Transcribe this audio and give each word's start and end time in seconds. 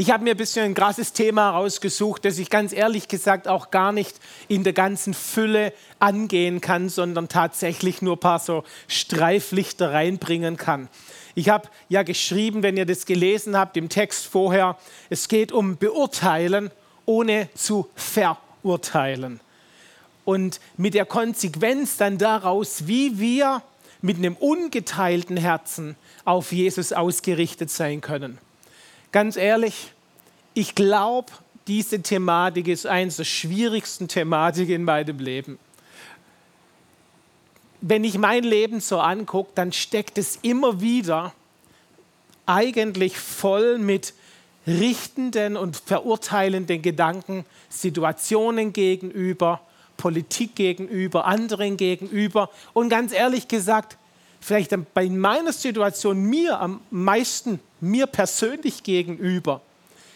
Ich 0.00 0.12
habe 0.12 0.22
mir 0.22 0.30
ein 0.30 0.36
bisschen 0.36 0.64
ein 0.64 0.74
krasses 0.74 1.12
Thema 1.12 1.50
rausgesucht, 1.50 2.24
das 2.24 2.38
ich 2.38 2.50
ganz 2.50 2.72
ehrlich 2.72 3.08
gesagt 3.08 3.48
auch 3.48 3.72
gar 3.72 3.90
nicht 3.90 4.20
in 4.46 4.62
der 4.62 4.72
ganzen 4.72 5.12
Fülle 5.12 5.72
angehen 5.98 6.60
kann, 6.60 6.88
sondern 6.88 7.28
tatsächlich 7.28 8.00
nur 8.00 8.14
ein 8.14 8.20
paar 8.20 8.38
so 8.38 8.62
Streiflichter 8.86 9.92
reinbringen 9.92 10.56
kann. 10.56 10.88
Ich 11.34 11.48
habe 11.48 11.68
ja 11.88 12.04
geschrieben, 12.04 12.62
wenn 12.62 12.76
ihr 12.76 12.86
das 12.86 13.06
gelesen 13.06 13.56
habt 13.56 13.76
im 13.76 13.88
Text 13.88 14.26
vorher, 14.26 14.78
es 15.10 15.26
geht 15.26 15.50
um 15.50 15.76
Beurteilen, 15.78 16.70
ohne 17.04 17.48
zu 17.56 17.88
verurteilen. 17.96 19.40
Und 20.24 20.60
mit 20.76 20.94
der 20.94 21.06
Konsequenz 21.06 21.96
dann 21.96 22.18
daraus, 22.18 22.86
wie 22.86 23.18
wir 23.18 23.62
mit 24.00 24.18
einem 24.18 24.36
ungeteilten 24.36 25.36
Herzen 25.36 25.96
auf 26.24 26.52
Jesus 26.52 26.92
ausgerichtet 26.92 27.70
sein 27.70 28.00
können. 28.00 28.38
Ganz 29.10 29.36
ehrlich, 29.36 29.92
ich 30.54 30.74
glaube, 30.74 31.32
diese 31.66 32.02
Thematik 32.02 32.68
ist 32.68 32.86
eines 32.86 33.16
der 33.16 33.24
schwierigsten 33.24 34.08
Thematiken 34.08 34.74
in 34.74 34.84
meinem 34.84 35.18
Leben. 35.18 35.58
Wenn 37.80 38.04
ich 38.04 38.18
mein 38.18 38.42
Leben 38.42 38.80
so 38.80 38.98
angucke, 38.98 39.52
dann 39.54 39.72
steckt 39.72 40.18
es 40.18 40.36
immer 40.42 40.80
wieder 40.80 41.32
eigentlich 42.44 43.18
voll 43.18 43.78
mit 43.78 44.14
richtenden 44.66 45.56
und 45.56 45.76
verurteilenden 45.76 46.82
Gedanken, 46.82 47.44
Situationen 47.68 48.72
gegenüber, 48.72 49.60
Politik 49.96 50.54
gegenüber, 50.54 51.26
anderen 51.26 51.76
gegenüber. 51.76 52.50
Und 52.72 52.88
ganz 52.88 53.12
ehrlich 53.12 53.48
gesagt, 53.48 53.96
vielleicht 54.40 54.74
bei 54.92 55.08
meiner 55.08 55.52
Situation 55.52 56.24
mir 56.24 56.60
am 56.60 56.80
meisten, 56.90 57.60
mir 57.80 58.06
persönlich 58.06 58.82
gegenüber. 58.82 59.60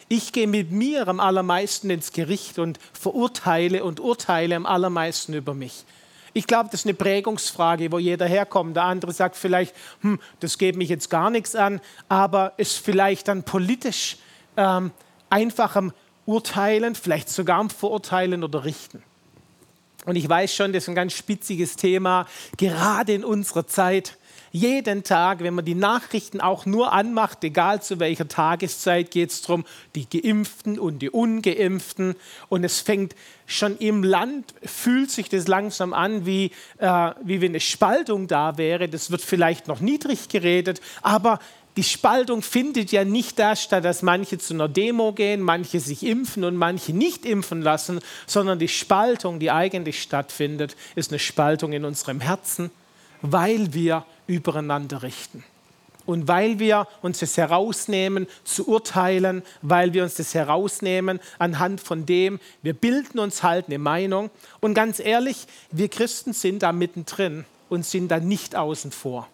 Ich 0.09 0.33
gehe 0.33 0.47
mit 0.47 0.71
mir 0.71 1.09
am 1.09 1.21
allermeisten 1.21 1.89
ins 1.89 2.13
Gericht 2.13 2.59
und 2.59 2.79
verurteile 2.93 3.83
und 3.85 4.01
urteile 4.01 4.57
am 4.57 4.67
allermeisten 4.67 5.33
über 5.33 5.55
mich. 5.55 5.85
Ich 6.35 6.47
glaube, 6.47 6.71
das 6.71 6.81
ist 6.81 6.87
eine 6.87 6.95
Prägungsfrage, 6.95 7.93
wo 7.93 7.99
jeder 7.99 8.27
herkommt. 8.27 8.77
Der 8.77 8.85
andere 8.85 9.13
sagt 9.13 9.37
vielleicht, 9.37 9.75
hm, 10.01 10.19
das 10.41 10.59
geht 10.59 10.77
mich 10.77 10.89
jetzt 10.89 11.11
gar 11.11 11.31
nichts 11.31 11.55
an, 11.55 11.81
aber 12.09 12.55
ist 12.57 12.79
vielleicht 12.79 13.29
dann 13.29 13.43
politisch 13.43 14.17
ähm, 14.57 14.91
einfachem 15.29 15.93
Urteilen, 16.25 16.95
vielleicht 16.95 17.29
sogar 17.29 17.59
am 17.59 17.71
Verurteilen 17.71 18.45
oder 18.45 18.65
Richten. 18.65 19.03
Und 20.05 20.17
ich 20.17 20.29
weiß 20.29 20.55
schon, 20.55 20.73
das 20.73 20.85
ist 20.85 20.89
ein 20.89 20.95
ganz 20.95 21.13
spitziges 21.13 21.77
Thema, 21.77 22.27
gerade 22.57 23.13
in 23.13 23.25
unserer 23.25 23.67
Zeit. 23.67 24.19
Jeden 24.55 25.03
Tag, 25.03 25.41
wenn 25.41 25.55
man 25.55 25.65
die 25.65 25.75
Nachrichten 25.75 26.43
auch 26.43 26.67
nur 26.67 26.93
anmacht, 26.93 27.43
egal 27.43 27.81
zu 27.81 27.99
welcher 28.01 28.29
Tageszeit, 28.29 29.11
geht 29.11 29.31
es 29.31 29.41
darum, 29.41 29.65
die 29.95 30.07
Geimpften 30.07 30.79
und 30.79 30.99
die 30.99 31.09
Ungeimpften. 31.09 32.17
Und 32.51 32.63
es 32.63 32.81
fängt 32.81 33.15
schon 33.47 33.79
im 33.79 34.05
Land, 34.05 34.53
fühlt 34.63 35.11
sich 35.11 35.31
das 35.31 35.49
langsam 35.49 35.95
an, 35.95 36.27
wie, 36.27 36.51
äh, 36.77 37.13
wie 37.23 37.41
wenn 37.41 37.53
eine 37.53 37.61
Spaltung 37.61 38.29
da 38.29 38.59
wäre. 38.59 38.91
Das 38.91 39.11
wird 39.11 39.23
vielleicht 39.23 39.69
noch 39.69 39.81
niedrig 39.81 40.29
geredet, 40.29 40.83
aber 41.01 41.39
die 41.79 41.83
Spaltung 41.83 42.43
findet 42.43 42.93
ja 42.93 43.07
nicht 43.07 43.39
da 43.39 43.57
statt, 43.57 43.87
dass 43.87 44.03
manche 44.03 44.37
zu 44.37 44.53
einer 44.53 44.69
Demo 44.69 45.15
gehen, 45.15 45.41
manche 45.41 45.81
sich 45.81 46.03
impfen 46.03 46.45
und 46.45 46.57
manche 46.57 46.93
nicht 46.93 47.25
impfen 47.25 47.63
lassen, 47.63 48.01
sondern 48.27 48.59
die 48.59 48.69
Spaltung, 48.69 49.39
die 49.39 49.51
eigentlich 49.51 50.03
stattfindet, 50.03 50.77
ist 50.95 51.11
eine 51.11 51.19
Spaltung 51.19 51.73
in 51.73 51.87
unserem 51.87 52.21
Herzen, 52.21 52.71
weil 53.23 53.73
wir 53.73 54.05
übereinander 54.27 55.03
richten. 55.03 55.45
Und 56.05 56.27
weil 56.27 56.59
wir 56.59 56.89
uns 57.01 57.21
das 57.21 57.37
herausnehmen 57.37 58.27
zu 58.45 58.67
urteilen, 58.67 59.43
weil 59.63 59.93
wir 59.93 60.03
uns 60.03 60.17
das 60.17 60.35
herausnehmen 60.35 61.21
anhand 61.39 61.81
von 61.81 62.07
dem, 62.07 62.41
wir 62.63 62.75
bilden 62.75 63.21
uns 63.21 63.43
halt 63.43 63.67
eine 63.67 63.79
Meinung. 63.79 64.31
Und 64.61 64.75
ganz 64.75 64.99
ehrlich, 64.99 65.47
wir 65.71 65.89
Christen 65.89 66.33
sind 66.33 66.65
da 66.65 66.73
mittendrin 66.73 67.45
und 67.69 67.87
sind 67.87 68.09
da 68.09 68.19
nicht 68.19 68.57
außen 68.57 68.91
vor. 68.91 69.29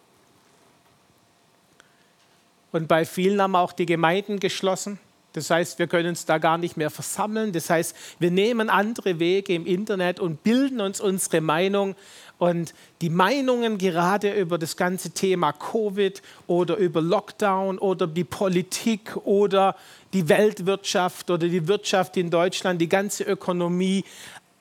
Und 2.71 2.87
bei 2.87 3.07
vielen 3.07 3.41
haben 3.41 3.57
auch 3.57 3.73
die 3.73 3.87
Gemeinden 3.87 4.39
geschlossen. 4.39 4.99
Das 5.39 5.51
heißt, 5.51 5.79
wir 5.79 5.87
können 5.87 6.11
uns 6.11 6.25
da 6.25 6.39
gar 6.39 6.59
nicht 6.59 6.77
mehr 6.77 6.91
versammeln. 6.91 7.53
Das 7.53 7.71
heißt, 7.71 7.95
wir 8.19 8.31
nehmen 8.31 8.69
andere 8.71 9.19
Wege 9.19 9.55
im 9.55 9.67
Internet 9.67 10.21
und 10.21 10.43
bilden 10.43 10.81
uns 10.81 11.01
unsere 11.01 11.41
Meinung. 11.41 11.95
Und 12.39 12.75
die 13.01 13.11
Meinungen 13.11 13.79
gerade 13.79 14.33
über 14.33 14.59
das 14.59 14.77
ganze 14.77 15.11
Thema 15.11 15.53
Covid 15.53 16.23
oder 16.47 16.77
über 16.77 17.01
Lockdown 17.01 17.79
oder 17.79 18.07
die 18.07 18.25
Politik 18.25 19.17
oder 19.25 19.75
die 20.13 20.29
Weltwirtschaft 20.29 21.31
oder 21.31 21.49
die 21.49 21.67
Wirtschaft 21.67 22.17
in 22.17 22.31
Deutschland, 22.31 22.81
die 22.81 22.89
ganze 22.89 23.25
Ökonomie, 23.25 24.05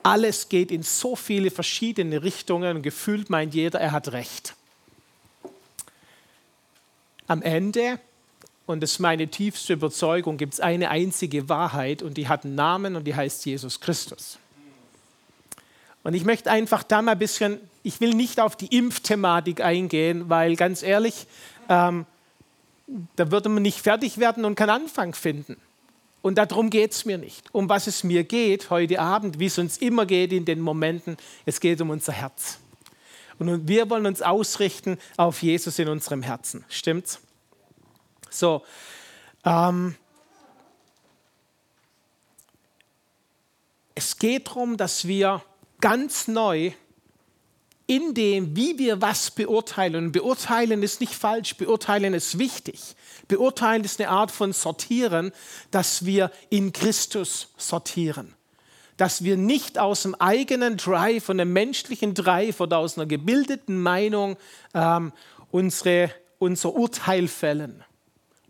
alles 0.02 0.48
geht 0.48 0.70
in 0.70 0.82
so 0.82 1.16
viele 1.16 1.50
verschiedene 1.50 2.22
Richtungen 2.22 2.82
gefühlt 2.82 3.30
meint 3.30 3.54
jeder, 3.54 3.80
er 3.80 3.92
hat 3.92 4.12
recht. 4.12 4.54
Am 7.26 7.42
Ende, 7.42 8.00
und 8.68 8.82
das 8.82 8.92
ist 8.92 8.98
meine 8.98 9.28
tiefste 9.28 9.72
Überzeugung, 9.72 10.36
gibt 10.36 10.52
es 10.52 10.60
eine 10.60 10.90
einzige 10.90 11.48
Wahrheit 11.48 12.02
und 12.02 12.18
die 12.18 12.28
hat 12.28 12.44
einen 12.44 12.54
Namen 12.54 12.96
und 12.96 13.04
die 13.04 13.14
heißt 13.14 13.46
Jesus 13.46 13.80
Christus. 13.80 14.38
Und 16.02 16.12
ich 16.12 16.26
möchte 16.26 16.50
einfach 16.50 16.82
da 16.82 17.00
mal 17.00 17.12
ein 17.12 17.18
bisschen, 17.18 17.60
ich 17.82 18.02
will 18.02 18.12
nicht 18.12 18.40
auf 18.40 18.56
die 18.56 18.66
Impfthematik 18.66 19.62
eingehen, 19.62 20.28
weil 20.28 20.54
ganz 20.54 20.82
ehrlich, 20.82 21.26
ähm, 21.70 22.04
da 23.16 23.30
würde 23.30 23.48
man 23.48 23.62
nicht 23.62 23.80
fertig 23.80 24.18
werden 24.18 24.44
und 24.44 24.54
keinen 24.54 24.70
Anfang 24.70 25.14
finden. 25.14 25.56
Und 26.20 26.36
darum 26.36 26.68
geht 26.68 26.92
es 26.92 27.06
mir 27.06 27.16
nicht. 27.16 27.46
Um 27.52 27.70
was 27.70 27.86
es 27.86 28.04
mir 28.04 28.22
geht 28.24 28.68
heute 28.68 29.00
Abend, 29.00 29.38
wie 29.38 29.46
es 29.46 29.56
uns 29.56 29.78
immer 29.78 30.04
geht 30.04 30.30
in 30.30 30.44
den 30.44 30.60
Momenten, 30.60 31.16
es 31.46 31.60
geht 31.60 31.80
um 31.80 31.88
unser 31.88 32.12
Herz. 32.12 32.58
Und 33.38 33.66
wir 33.66 33.88
wollen 33.88 34.04
uns 34.04 34.20
ausrichten 34.20 34.98
auf 35.16 35.42
Jesus 35.42 35.78
in 35.78 35.88
unserem 35.88 36.22
Herzen. 36.22 36.66
Stimmt's? 36.68 37.22
So. 38.30 38.62
Ähm, 39.44 39.96
es 43.94 44.18
geht 44.18 44.48
darum, 44.48 44.76
dass 44.76 45.06
wir 45.06 45.42
ganz 45.80 46.28
neu 46.28 46.72
in 47.86 48.12
dem, 48.14 48.54
wie 48.54 48.78
wir 48.78 49.00
was 49.00 49.30
beurteilen. 49.30 50.12
Beurteilen 50.12 50.82
ist 50.82 51.00
nicht 51.00 51.14
falsch, 51.14 51.56
beurteilen 51.56 52.12
ist 52.12 52.38
wichtig. 52.38 52.94
Beurteilen 53.28 53.82
ist 53.82 53.98
eine 53.98 54.10
Art 54.10 54.30
von 54.30 54.52
Sortieren, 54.52 55.32
dass 55.70 56.04
wir 56.04 56.30
in 56.50 56.72
Christus 56.72 57.48
sortieren 57.56 58.34
dass 58.98 59.22
wir 59.22 59.36
nicht 59.36 59.78
aus 59.78 60.02
dem 60.02 60.16
eigenen 60.16 60.76
Drive, 60.76 61.24
von 61.24 61.38
einem 61.38 61.52
menschlichen 61.52 62.14
Drive 62.14 62.60
oder 62.60 62.78
aus 62.78 62.98
einer 62.98 63.06
gebildeten 63.06 63.80
Meinung 63.80 64.36
ähm, 64.74 65.12
unsere, 65.52 66.10
unser 66.40 66.74
Urteil 66.74 67.28
fällen 67.28 67.84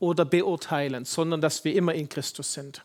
oder 0.01 0.25
beurteilen, 0.25 1.05
sondern 1.05 1.41
dass 1.41 1.65
wir 1.65 1.75
immer 1.75 1.95
in 1.95 2.09
Christus 2.09 2.53
sind. 2.53 2.85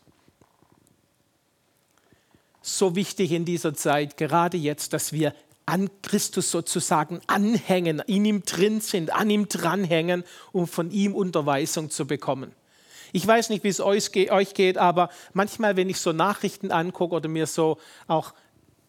So 2.62 2.96
wichtig 2.96 3.32
in 3.32 3.44
dieser 3.44 3.74
Zeit, 3.74 4.16
gerade 4.16 4.56
jetzt, 4.56 4.92
dass 4.92 5.12
wir 5.12 5.34
an 5.66 5.90
Christus 6.02 6.50
sozusagen 6.50 7.20
anhängen, 7.26 8.00
in 8.06 8.24
ihm 8.24 8.42
drin 8.42 8.80
sind, 8.80 9.14
an 9.14 9.30
ihm 9.30 9.48
dranhängen, 9.48 10.24
um 10.52 10.66
von 10.66 10.90
ihm 10.90 11.14
Unterweisung 11.14 11.90
zu 11.90 12.06
bekommen. 12.06 12.52
Ich 13.12 13.26
weiß 13.26 13.50
nicht, 13.50 13.64
wie 13.64 13.68
es 13.68 13.80
euch 13.80 14.10
geht, 14.10 14.76
aber 14.76 15.08
manchmal, 15.32 15.76
wenn 15.76 15.88
ich 15.88 15.98
so 15.98 16.12
Nachrichten 16.12 16.72
angucke 16.72 17.14
oder 17.14 17.28
mir 17.28 17.46
so 17.46 17.78
auch, 18.08 18.34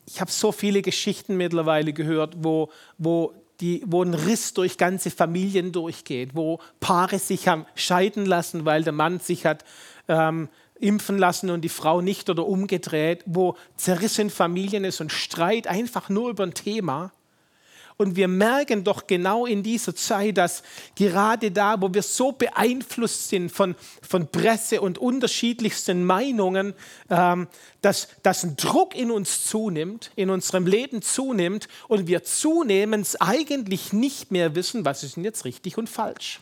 ich 0.07 0.19
habe 0.19 0.31
so 0.31 0.51
viele 0.51 0.81
Geschichten 0.81 1.37
mittlerweile 1.37 1.93
gehört, 1.93 2.35
wo, 2.37 2.69
wo, 2.97 3.33
die, 3.59 3.84
wo 3.85 4.03
ein 4.03 4.13
Riss 4.13 4.53
durch 4.53 4.78
ganze 4.78 5.11
Familien 5.11 5.72
durchgeht, 5.72 6.31
wo 6.34 6.59
Paare 6.79 7.19
sich 7.19 7.47
haben 7.47 7.66
scheiden 7.75 8.25
lassen, 8.25 8.66
weil 8.66 8.84
der 8.84 8.93
Mann 8.93 9.19
sich 9.19 9.46
hat 9.46 9.63
ähm, 10.07 10.49
impfen 10.79 11.17
lassen 11.17 11.49
und 11.49 11.61
die 11.61 11.69
Frau 11.69 12.02
nicht 12.02 12.29
oder 12.29 12.46
umgedreht, 12.46 13.23
wo 13.25 13.55
zerrissen 13.78 14.29
Familien 14.29 14.84
ist 14.84 15.02
und 15.02 15.11
Streit 15.11 15.67
einfach 15.67 16.09
nur 16.09 16.29
über 16.29 16.43
ein 16.43 16.53
Thema. 16.53 17.11
Und 17.97 18.17
wir 18.17 18.27
merken 18.27 18.83
doch 18.83 19.07
genau 19.07 19.45
in 19.45 19.63
dieser 19.63 19.95
Zeit, 19.95 20.37
dass 20.37 20.63
gerade 20.95 21.49
da, 21.51 21.81
wo 21.81 21.93
wir 21.93 22.01
so 22.01 22.33
beeinflusst 22.33 23.29
sind 23.29 23.49
von, 23.49 23.75
von 24.01 24.27
Presse 24.27 24.81
und 24.81 24.97
unterschiedlichsten 24.97 26.03
Meinungen, 26.03 26.73
ähm, 27.09 27.47
dass, 27.81 28.09
dass 28.21 28.43
ein 28.43 28.57
Druck 28.57 28.95
in 28.95 29.11
uns 29.11 29.45
zunimmt, 29.45 30.11
in 30.17 30.29
unserem 30.29 30.67
Leben 30.67 31.01
zunimmt 31.01 31.69
und 31.87 32.07
wir 32.07 32.23
zunehmend 32.23 33.15
eigentlich 33.21 33.93
nicht 33.93 34.29
mehr 34.29 34.55
wissen, 34.55 34.83
was 34.83 35.03
ist 35.03 35.15
denn 35.15 35.23
jetzt 35.23 35.45
richtig 35.45 35.77
und 35.77 35.89
falsch. 35.89 36.41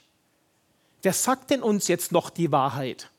Wer 1.04 1.14
sagt 1.14 1.52
denn 1.52 1.62
uns 1.62 1.88
jetzt 1.88 2.12
noch 2.12 2.32
die 2.32 2.52
Wahrheit? 2.52 3.10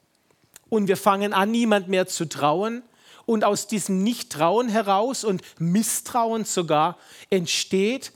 Und 0.70 0.88
wir 0.88 0.96
fangen 0.96 1.32
an, 1.32 1.52
niemand 1.52 1.86
mehr 1.86 2.08
zu 2.08 2.28
trauen. 2.28 2.82
Und 3.26 3.44
aus 3.44 3.68
diesem 3.68 4.02
Nichttrauen 4.02 4.68
heraus 4.68 5.24
und 5.24 5.40
Misstrauen 5.58 6.44
sogar 6.44 6.98
entsteht 7.30 8.12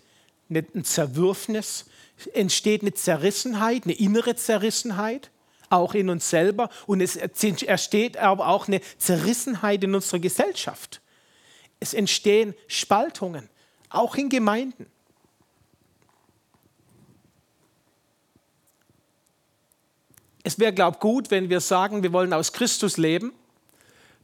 ein 0.50 0.84
Zerwürfnis, 0.84 1.86
entsteht 2.32 2.82
eine 2.82 2.94
Zerrissenheit, 2.94 3.84
eine 3.84 3.94
innere 3.94 4.36
Zerrissenheit. 4.36 5.30
auch 5.70 5.92
in 5.92 6.08
uns 6.08 6.30
selber 6.30 6.70
und 6.86 7.02
es 7.02 7.14
entsteht 7.14 8.16
aber 8.16 8.48
auch 8.48 8.68
eine 8.68 8.80
Zerrissenheit 8.96 9.84
in 9.84 9.94
unserer 9.94 10.18
Gesellschaft. 10.18 11.02
Es 11.78 11.92
entstehen 11.92 12.54
Spaltungen, 12.68 13.50
auch 13.90 14.14
in 14.16 14.30
Gemeinden. 14.30 14.86
Es 20.42 20.58
wäre, 20.58 20.72
glaube 20.72 20.96
ich, 20.96 21.00
gut, 21.00 21.30
wenn 21.30 21.50
wir 21.50 21.60
sagen, 21.60 22.02
wir 22.02 22.14
wollen 22.14 22.32
aus 22.32 22.54
Christus 22.54 22.96
leben, 22.96 23.34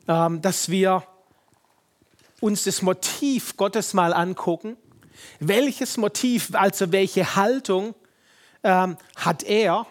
ähm, 0.08 0.40
dass 0.40 0.70
wir 0.70 1.06
uns 2.40 2.64
das 2.64 2.80
Motiv 2.80 3.58
Gottes 3.58 3.92
mal 3.92 4.14
angucken. 4.14 4.78
Welches 5.40 5.96
Motiv, 5.96 6.54
also 6.54 6.92
welche 6.92 7.36
Haltung 7.36 7.94
ähm, 8.62 8.96
hat 9.16 9.42
er 9.42 9.86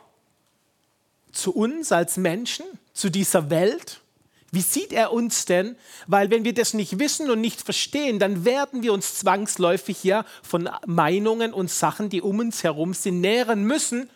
zu 1.31 1.53
uns 1.53 1.91
als 1.91 2.18
Menschen, 2.18 2.65
zu 2.94 3.09
dieser 3.09 3.50
Welt? 3.50 4.01
Wie 4.51 4.62
sieht 4.62 4.94
er 4.94 5.12
uns 5.12 5.45
denn? 5.45 5.75
Weil 6.06 6.30
wenn 6.30 6.44
wir 6.44 6.53
das 6.53 6.75
nicht 6.75 7.00
wissen 7.00 7.31
und 7.31 7.41
nicht 7.41 7.62
verstehen, 7.62 8.19
dann 8.19 8.45
werden 8.45 8.83
wir 8.83 8.94
uns 8.94 9.15
zwangsläufig 9.15 10.03
ja 10.03 10.25
von 10.44 10.69
Meinungen 10.85 11.53
und 11.53 11.71
Sachen, 11.71 12.09
die 12.09 12.21
um 12.21 12.39
uns 12.39 12.63
herum 12.63 12.94
sind, 12.94 13.19
nähren 13.19 13.63
müssen 13.63 14.12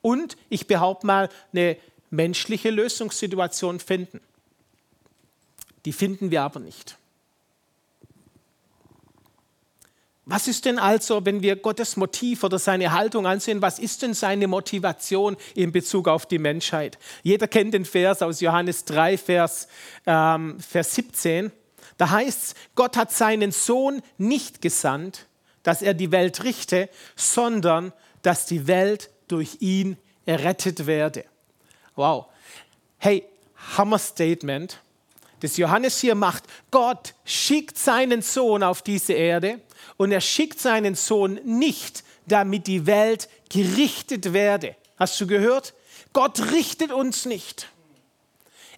und 0.00 0.36
ich 0.48 0.68
behaupte 0.68 1.06
mal 1.06 1.28
eine 1.52 1.76
menschliche 2.10 2.70
Lösungssituation 2.70 3.80
finden. 3.80 4.20
Die 5.84 5.92
finden 5.92 6.30
wir 6.30 6.42
aber 6.42 6.60
nicht. 6.60 6.96
Was 10.30 10.46
ist 10.46 10.64
denn 10.64 10.78
also, 10.78 11.26
wenn 11.26 11.42
wir 11.42 11.56
Gottes 11.56 11.96
Motiv 11.96 12.44
oder 12.44 12.60
seine 12.60 12.92
Haltung 12.92 13.26
ansehen, 13.26 13.60
was 13.62 13.80
ist 13.80 14.02
denn 14.02 14.14
seine 14.14 14.46
Motivation 14.46 15.36
in 15.56 15.72
Bezug 15.72 16.06
auf 16.06 16.24
die 16.24 16.38
Menschheit? 16.38 17.00
Jeder 17.24 17.48
kennt 17.48 17.74
den 17.74 17.84
Vers 17.84 18.22
aus 18.22 18.40
Johannes 18.40 18.84
3, 18.84 19.18
Vers, 19.18 19.66
ähm, 20.06 20.60
Vers 20.60 20.94
17. 20.94 21.50
Da 21.98 22.10
heißt 22.10 22.42
es, 22.42 22.54
Gott 22.76 22.96
hat 22.96 23.10
seinen 23.10 23.50
Sohn 23.50 24.02
nicht 24.18 24.62
gesandt, 24.62 25.26
dass 25.64 25.82
er 25.82 25.94
die 25.94 26.12
Welt 26.12 26.44
richte, 26.44 26.88
sondern 27.16 27.92
dass 28.22 28.46
die 28.46 28.68
Welt 28.68 29.10
durch 29.26 29.56
ihn 29.58 29.96
errettet 30.26 30.86
werde. 30.86 31.24
Wow. 31.96 32.26
Hey, 32.98 33.24
Hammer 33.76 33.98
Statement, 33.98 34.80
das 35.40 35.56
Johannes 35.56 36.00
hier 36.00 36.14
macht. 36.14 36.44
Gott 36.70 37.14
schickt 37.24 37.78
seinen 37.78 38.22
Sohn 38.22 38.62
auf 38.62 38.82
diese 38.82 39.12
Erde 39.12 39.60
und 39.96 40.12
er 40.12 40.20
schickt 40.20 40.60
seinen 40.60 40.94
Sohn 40.94 41.40
nicht, 41.44 42.04
damit 42.26 42.66
die 42.66 42.86
Welt 42.86 43.28
gerichtet 43.48 44.32
werde. 44.32 44.76
Hast 44.96 45.20
du 45.20 45.26
gehört? 45.26 45.74
Gott 46.12 46.52
richtet 46.52 46.92
uns 46.92 47.24
nicht. 47.24 47.68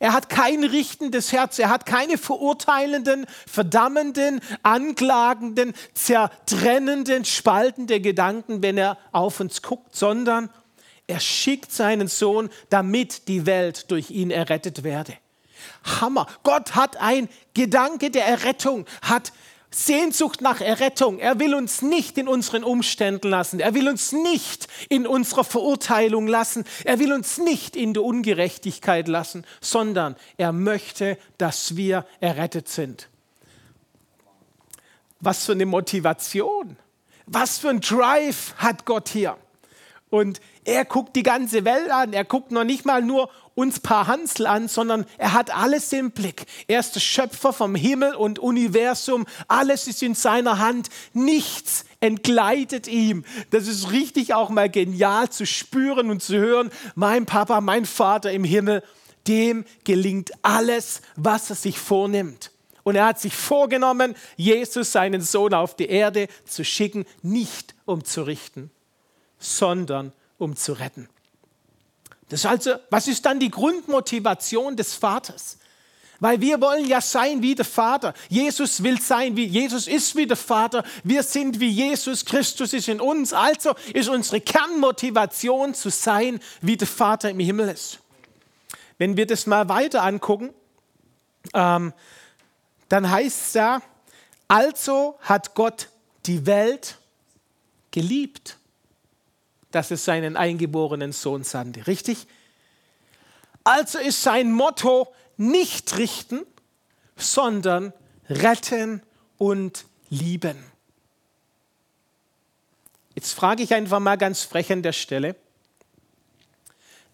Er 0.02 0.14
hat 0.14 0.28
kein 0.28 0.64
richtendes 0.64 1.32
Herz, 1.32 1.60
er 1.60 1.68
hat 1.68 1.86
keine 1.86 2.18
verurteilenden, 2.18 3.24
verdammenden, 3.46 4.40
anklagenden, 4.64 5.74
zertrennenden, 5.94 7.24
spaltenden 7.24 8.02
Gedanken, 8.02 8.64
wenn 8.64 8.78
er 8.78 8.98
auf 9.12 9.38
uns 9.38 9.62
guckt, 9.62 9.94
sondern 9.94 10.50
er 11.06 11.20
schickt 11.20 11.70
seinen 11.70 12.08
Sohn, 12.08 12.50
damit 12.68 13.28
die 13.28 13.46
Welt 13.46 13.92
durch 13.92 14.10
ihn 14.10 14.32
errettet 14.32 14.82
werde. 14.82 15.14
Hammer. 16.00 16.26
Gott 16.42 16.74
hat 16.74 16.96
ein 16.98 17.28
Gedanke 17.54 18.10
der 18.10 18.26
Errettung, 18.26 18.86
hat 19.02 19.32
Sehnsucht 19.74 20.42
nach 20.42 20.60
Errettung. 20.60 21.18
Er 21.18 21.38
will 21.38 21.54
uns 21.54 21.82
nicht 21.82 22.18
in 22.18 22.28
unseren 22.28 22.62
Umständen 22.62 23.30
lassen. 23.30 23.58
Er 23.58 23.74
will 23.74 23.88
uns 23.88 24.12
nicht 24.12 24.68
in 24.88 25.06
unserer 25.06 25.44
Verurteilung 25.44 26.26
lassen. 26.26 26.64
Er 26.84 26.98
will 26.98 27.12
uns 27.12 27.38
nicht 27.38 27.74
in 27.74 27.94
der 27.94 28.04
Ungerechtigkeit 28.04 29.08
lassen, 29.08 29.44
sondern 29.60 30.16
er 30.36 30.52
möchte, 30.52 31.18
dass 31.38 31.74
wir 31.76 32.06
errettet 32.20 32.68
sind. 32.68 33.08
Was 35.20 35.46
für 35.46 35.52
eine 35.52 35.66
Motivation, 35.66 36.76
was 37.26 37.58
für 37.58 37.70
ein 37.70 37.80
Drive 37.80 38.54
hat 38.58 38.84
Gott 38.84 39.08
hier. 39.08 39.38
Und 40.12 40.42
er 40.66 40.84
guckt 40.84 41.16
die 41.16 41.22
ganze 41.22 41.64
Welt 41.64 41.90
an. 41.90 42.12
Er 42.12 42.26
guckt 42.26 42.50
noch 42.50 42.64
nicht 42.64 42.84
mal 42.84 43.00
nur 43.00 43.30
uns 43.54 43.80
paar 43.80 44.08
Hansel 44.08 44.46
an, 44.46 44.68
sondern 44.68 45.06
er 45.16 45.32
hat 45.32 45.56
alles 45.56 45.90
im 45.94 46.10
Blick. 46.10 46.44
Er 46.66 46.80
ist 46.80 46.94
der 46.94 47.00
Schöpfer 47.00 47.54
vom 47.54 47.74
Himmel 47.74 48.14
und 48.14 48.38
Universum. 48.38 49.24
Alles 49.48 49.88
ist 49.88 50.02
in 50.02 50.14
seiner 50.14 50.58
Hand. 50.58 50.90
Nichts 51.14 51.86
entgleitet 52.00 52.88
ihm. 52.88 53.24
Das 53.52 53.66
ist 53.66 53.90
richtig 53.90 54.34
auch 54.34 54.50
mal 54.50 54.68
genial 54.68 55.30
zu 55.30 55.46
spüren 55.46 56.10
und 56.10 56.22
zu 56.22 56.36
hören. 56.36 56.70
Mein 56.94 57.24
Papa, 57.24 57.62
mein 57.62 57.86
Vater 57.86 58.32
im 58.32 58.44
Himmel, 58.44 58.82
dem 59.26 59.64
gelingt 59.84 60.32
alles, 60.42 61.00
was 61.16 61.48
er 61.48 61.56
sich 61.56 61.78
vornimmt. 61.78 62.50
Und 62.82 62.96
er 62.96 63.06
hat 63.06 63.18
sich 63.18 63.34
vorgenommen, 63.34 64.14
Jesus, 64.36 64.92
seinen 64.92 65.22
Sohn, 65.22 65.54
auf 65.54 65.74
die 65.74 65.86
Erde 65.86 66.28
zu 66.44 66.66
schicken, 66.66 67.06
nicht 67.22 67.74
um 67.86 68.04
zu 68.04 68.24
richten, 68.24 68.70
sondern 69.42 70.12
um 70.38 70.56
zu 70.56 70.72
retten. 70.72 71.08
Das 72.28 72.46
also, 72.46 72.76
was 72.88 73.08
ist 73.08 73.26
dann 73.26 73.40
die 73.40 73.50
Grundmotivation 73.50 74.76
des 74.76 74.94
Vaters? 74.94 75.58
Weil 76.18 76.40
wir 76.40 76.60
wollen 76.60 76.86
ja 76.86 77.00
sein 77.00 77.42
wie 77.42 77.54
der 77.54 77.64
Vater. 77.64 78.14
Jesus 78.28 78.82
will 78.82 79.00
sein 79.00 79.36
wie 79.36 79.44
Jesus 79.44 79.88
ist 79.88 80.14
wie 80.14 80.26
der 80.26 80.36
Vater. 80.36 80.84
Wir 81.02 81.24
sind 81.24 81.58
wie 81.58 81.68
Jesus. 81.68 82.24
Christus 82.24 82.72
ist 82.72 82.88
in 82.88 83.00
uns. 83.00 83.32
Also 83.32 83.74
ist 83.92 84.08
unsere 84.08 84.40
Kernmotivation 84.40 85.74
zu 85.74 85.90
sein, 85.90 86.38
wie 86.60 86.76
der 86.76 86.86
Vater 86.86 87.28
im 87.28 87.40
Himmel 87.40 87.70
ist. 87.70 87.98
Wenn 88.98 89.16
wir 89.16 89.26
das 89.26 89.46
mal 89.46 89.68
weiter 89.68 90.04
angucken, 90.04 90.54
ähm, 91.54 91.92
dann 92.88 93.10
heißt 93.10 93.46
es 93.46 93.52
da, 93.52 93.82
also 94.46 95.18
hat 95.22 95.54
Gott 95.56 95.88
die 96.26 96.46
Welt 96.46 96.98
geliebt 97.90 98.58
dass 99.74 99.90
es 99.90 100.04
seinen 100.04 100.36
eingeborenen 100.36 101.12
Sohn 101.12 101.44
sandte. 101.44 101.86
Richtig? 101.86 102.26
Also 103.64 103.98
ist 103.98 104.22
sein 104.22 104.52
Motto 104.52 105.08
nicht 105.36 105.96
richten, 105.98 106.40
sondern 107.16 107.92
retten 108.28 109.02
und 109.38 109.84
lieben. 110.10 110.56
Jetzt 113.14 113.32
frage 113.32 113.62
ich 113.62 113.74
einfach 113.74 114.00
mal 114.00 114.16
ganz 114.16 114.42
frech 114.42 114.72
an 114.72 114.82
der 114.82 114.92
Stelle, 114.92 115.36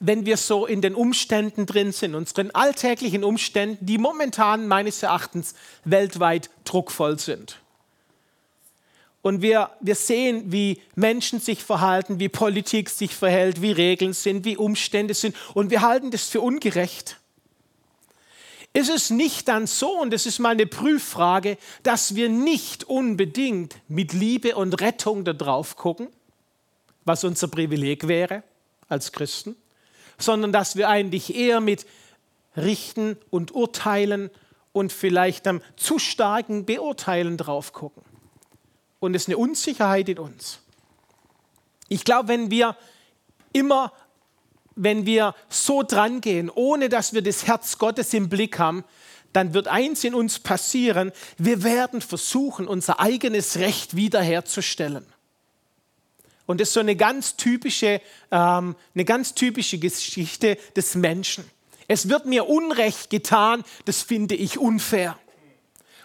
wenn 0.00 0.26
wir 0.26 0.36
so 0.36 0.64
in 0.64 0.80
den 0.80 0.94
Umständen 0.94 1.66
drin 1.66 1.90
sind, 1.90 2.14
unseren 2.14 2.52
alltäglichen 2.52 3.24
Umständen, 3.24 3.84
die 3.84 3.98
momentan 3.98 4.68
meines 4.68 5.02
Erachtens 5.02 5.54
weltweit 5.84 6.50
druckvoll 6.64 7.18
sind 7.18 7.60
und 9.22 9.42
wir, 9.42 9.70
wir 9.80 9.94
sehen, 9.94 10.52
wie 10.52 10.80
Menschen 10.94 11.40
sich 11.40 11.62
verhalten, 11.62 12.20
wie 12.20 12.28
Politik 12.28 12.88
sich 12.88 13.14
verhält, 13.14 13.60
wie 13.62 13.72
Regeln 13.72 14.12
sind, 14.12 14.44
wie 14.44 14.56
Umstände 14.56 15.14
sind. 15.14 15.34
Und 15.54 15.70
wir 15.70 15.82
halten 15.82 16.10
das 16.10 16.28
für 16.28 16.40
ungerecht. 16.40 17.18
Ist 18.72 18.90
es 18.90 19.10
nicht 19.10 19.48
dann 19.48 19.66
so, 19.66 19.90
und 20.00 20.12
das 20.12 20.26
ist 20.26 20.38
mal 20.38 20.50
eine 20.50 20.66
Prüffrage, 20.66 21.58
dass 21.82 22.14
wir 22.14 22.28
nicht 22.28 22.84
unbedingt 22.84 23.76
mit 23.88 24.12
Liebe 24.12 24.54
und 24.54 24.80
Rettung 24.80 25.24
da 25.24 25.32
drauf 25.32 25.74
gucken, 25.74 26.08
was 27.04 27.24
unser 27.24 27.48
Privileg 27.48 28.06
wäre 28.06 28.44
als 28.88 29.10
Christen, 29.10 29.56
sondern 30.16 30.52
dass 30.52 30.76
wir 30.76 30.88
eigentlich 30.88 31.34
eher 31.34 31.60
mit 31.60 31.86
Richten 32.56 33.16
und 33.30 33.52
Urteilen 33.52 34.30
und 34.72 34.92
vielleicht 34.92 35.46
am 35.48 35.60
zu 35.76 35.98
starken 35.98 36.66
Beurteilen 36.66 37.36
drauf 37.36 37.72
gucken 37.72 38.07
und 39.00 39.14
es 39.14 39.22
ist 39.22 39.28
eine 39.28 39.38
Unsicherheit 39.38 40.08
in 40.08 40.18
uns. 40.18 40.60
Ich 41.88 42.04
glaube, 42.04 42.28
wenn 42.28 42.50
wir 42.50 42.76
immer, 43.52 43.92
wenn 44.74 45.06
wir 45.06 45.34
so 45.48 45.82
dran 45.82 46.20
gehen, 46.20 46.50
ohne 46.54 46.88
dass 46.88 47.12
wir 47.12 47.22
das 47.22 47.46
Herz 47.46 47.78
Gottes 47.78 48.12
im 48.14 48.28
Blick 48.28 48.58
haben, 48.58 48.84
dann 49.32 49.54
wird 49.54 49.68
eins 49.68 50.04
in 50.04 50.14
uns 50.14 50.38
passieren, 50.38 51.12
wir 51.36 51.62
werden 51.62 52.00
versuchen, 52.00 52.66
unser 52.66 53.00
eigenes 53.00 53.58
Recht 53.58 53.94
wiederherzustellen. 53.94 55.06
Und 56.46 56.60
das 56.60 56.68
ist 56.68 56.74
so 56.74 56.80
eine 56.80 56.96
ganz 56.96 57.36
typische, 57.36 58.00
ähm, 58.30 58.74
eine 58.94 59.04
ganz 59.04 59.34
typische 59.34 59.78
Geschichte 59.78 60.56
des 60.74 60.94
Menschen. 60.94 61.44
Es 61.88 62.08
wird 62.08 62.26
mir 62.26 62.48
Unrecht 62.48 63.10
getan, 63.10 63.64
das 63.84 64.02
finde 64.02 64.34
ich 64.34 64.58
unfair. 64.58 65.18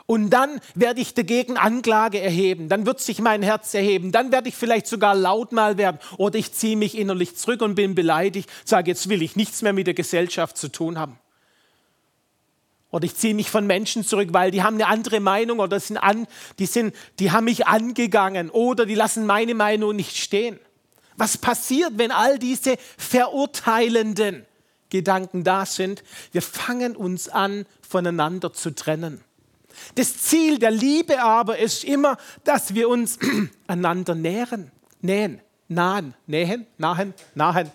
Und 0.06 0.32
dann 0.32 0.60
werde 0.76 1.00
ich 1.00 1.14
dagegen 1.14 1.58
Anklage 1.58 2.20
erheben, 2.20 2.68
dann 2.68 2.86
wird 2.86 3.00
sich 3.00 3.20
mein 3.20 3.42
Herz 3.42 3.74
erheben, 3.74 4.12
dann 4.12 4.32
werde 4.34 4.50
ich 4.50 4.56
vielleicht 4.56 4.86
sogar 4.88 5.16
laut 5.16 5.54
mal 5.54 5.78
werden 5.78 5.98
oder 6.18 6.38
ich 6.38 6.52
ziehe 6.52 6.76
mich 6.76 6.98
innerlich 6.98 7.38
zurück 7.38 7.62
und 7.62 7.76
bin 7.76 7.96
beleidigt, 7.96 8.50
sage, 8.66 8.92
jetzt 8.92 9.08
will 9.08 9.22
ich 9.22 9.38
nichts 9.38 9.62
mehr 9.62 9.72
mit 9.72 9.88
der 9.88 9.94
Gesellschaft 9.94 10.58
zu 10.58 10.70
tun 10.70 11.00
haben. 11.00 11.18
Oder 12.92 13.06
ich 13.06 13.16
ziehe 13.16 13.34
mich 13.34 13.50
von 13.50 13.66
Menschen 13.66 14.04
zurück, 14.04 14.30
weil 14.34 14.52
die 14.52 14.62
haben 14.62 14.76
eine 14.76 14.88
andere 14.88 15.20
Meinung 15.20 15.60
oder 15.60 15.80
sind 15.80 15.98
an, 15.98 16.28
die, 16.60 16.66
sind, 16.66 16.94
die 17.20 17.32
haben 17.32 17.46
mich 17.46 17.66
angegangen 17.66 18.50
oder 18.50 18.86
die 18.86 18.96
lassen 18.96 19.26
meine 19.26 19.56
Meinung 19.56 19.96
nicht 19.96 20.18
stehen. 20.18 20.60
Was 21.16 21.38
passiert, 21.38 21.94
wenn 21.96 22.12
all 22.12 22.38
diese 22.38 22.78
verurteilenden 22.98 24.46
Gedanken 24.94 25.44
da 25.44 25.66
sind. 25.66 26.04
Wir 26.34 26.44
fangen 26.44 26.96
uns 26.96 27.28
an, 27.28 27.66
voneinander 27.82 28.54
zu 28.54 28.76
trennen. 28.76 29.22
Das 29.96 30.18
Ziel 30.18 30.60
der 30.60 30.72
Liebe 30.72 31.22
aber 31.22 31.58
ist 31.58 31.84
immer, 31.84 32.18
dass 32.44 32.74
wir 32.74 32.90
uns 32.90 33.20
einander 33.68 34.16
nähren, 34.16 34.72
nähen, 35.02 35.42
nahen, 35.68 36.14
nähen, 36.28 36.68
nahen, 36.78 37.14
nahen, 37.36 37.72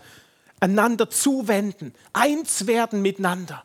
einander 0.61 1.11
zuwenden, 1.11 1.95
eins 2.13 2.67
werden 2.67 3.03
miteinander. 3.03 3.65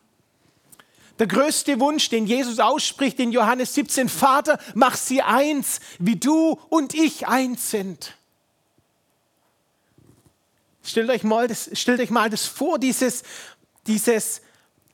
Der 1.19 1.27
größte 1.27 1.79
Wunsch, 1.79 2.09
den 2.09 2.25
Jesus 2.25 2.59
ausspricht 2.59 3.19
in 3.19 3.31
Johannes 3.31 3.75
17, 3.75 4.09
Vater, 4.09 4.59
mach 4.73 4.97
sie 4.97 5.21
eins, 5.21 5.79
wie 5.99 6.15
du 6.15 6.59
und 6.69 6.95
ich 6.95 7.27
eins 7.27 7.69
sind. 7.69 8.15
Stellt 10.83 11.09
euch 11.09 11.23
mal 11.23 11.47
das, 11.47 11.69
stellt 11.73 12.01
euch 12.01 12.09
mal 12.09 12.29
das 12.29 12.45
vor, 12.45 12.79
dieses, 12.79 13.23
dieses, 13.87 14.41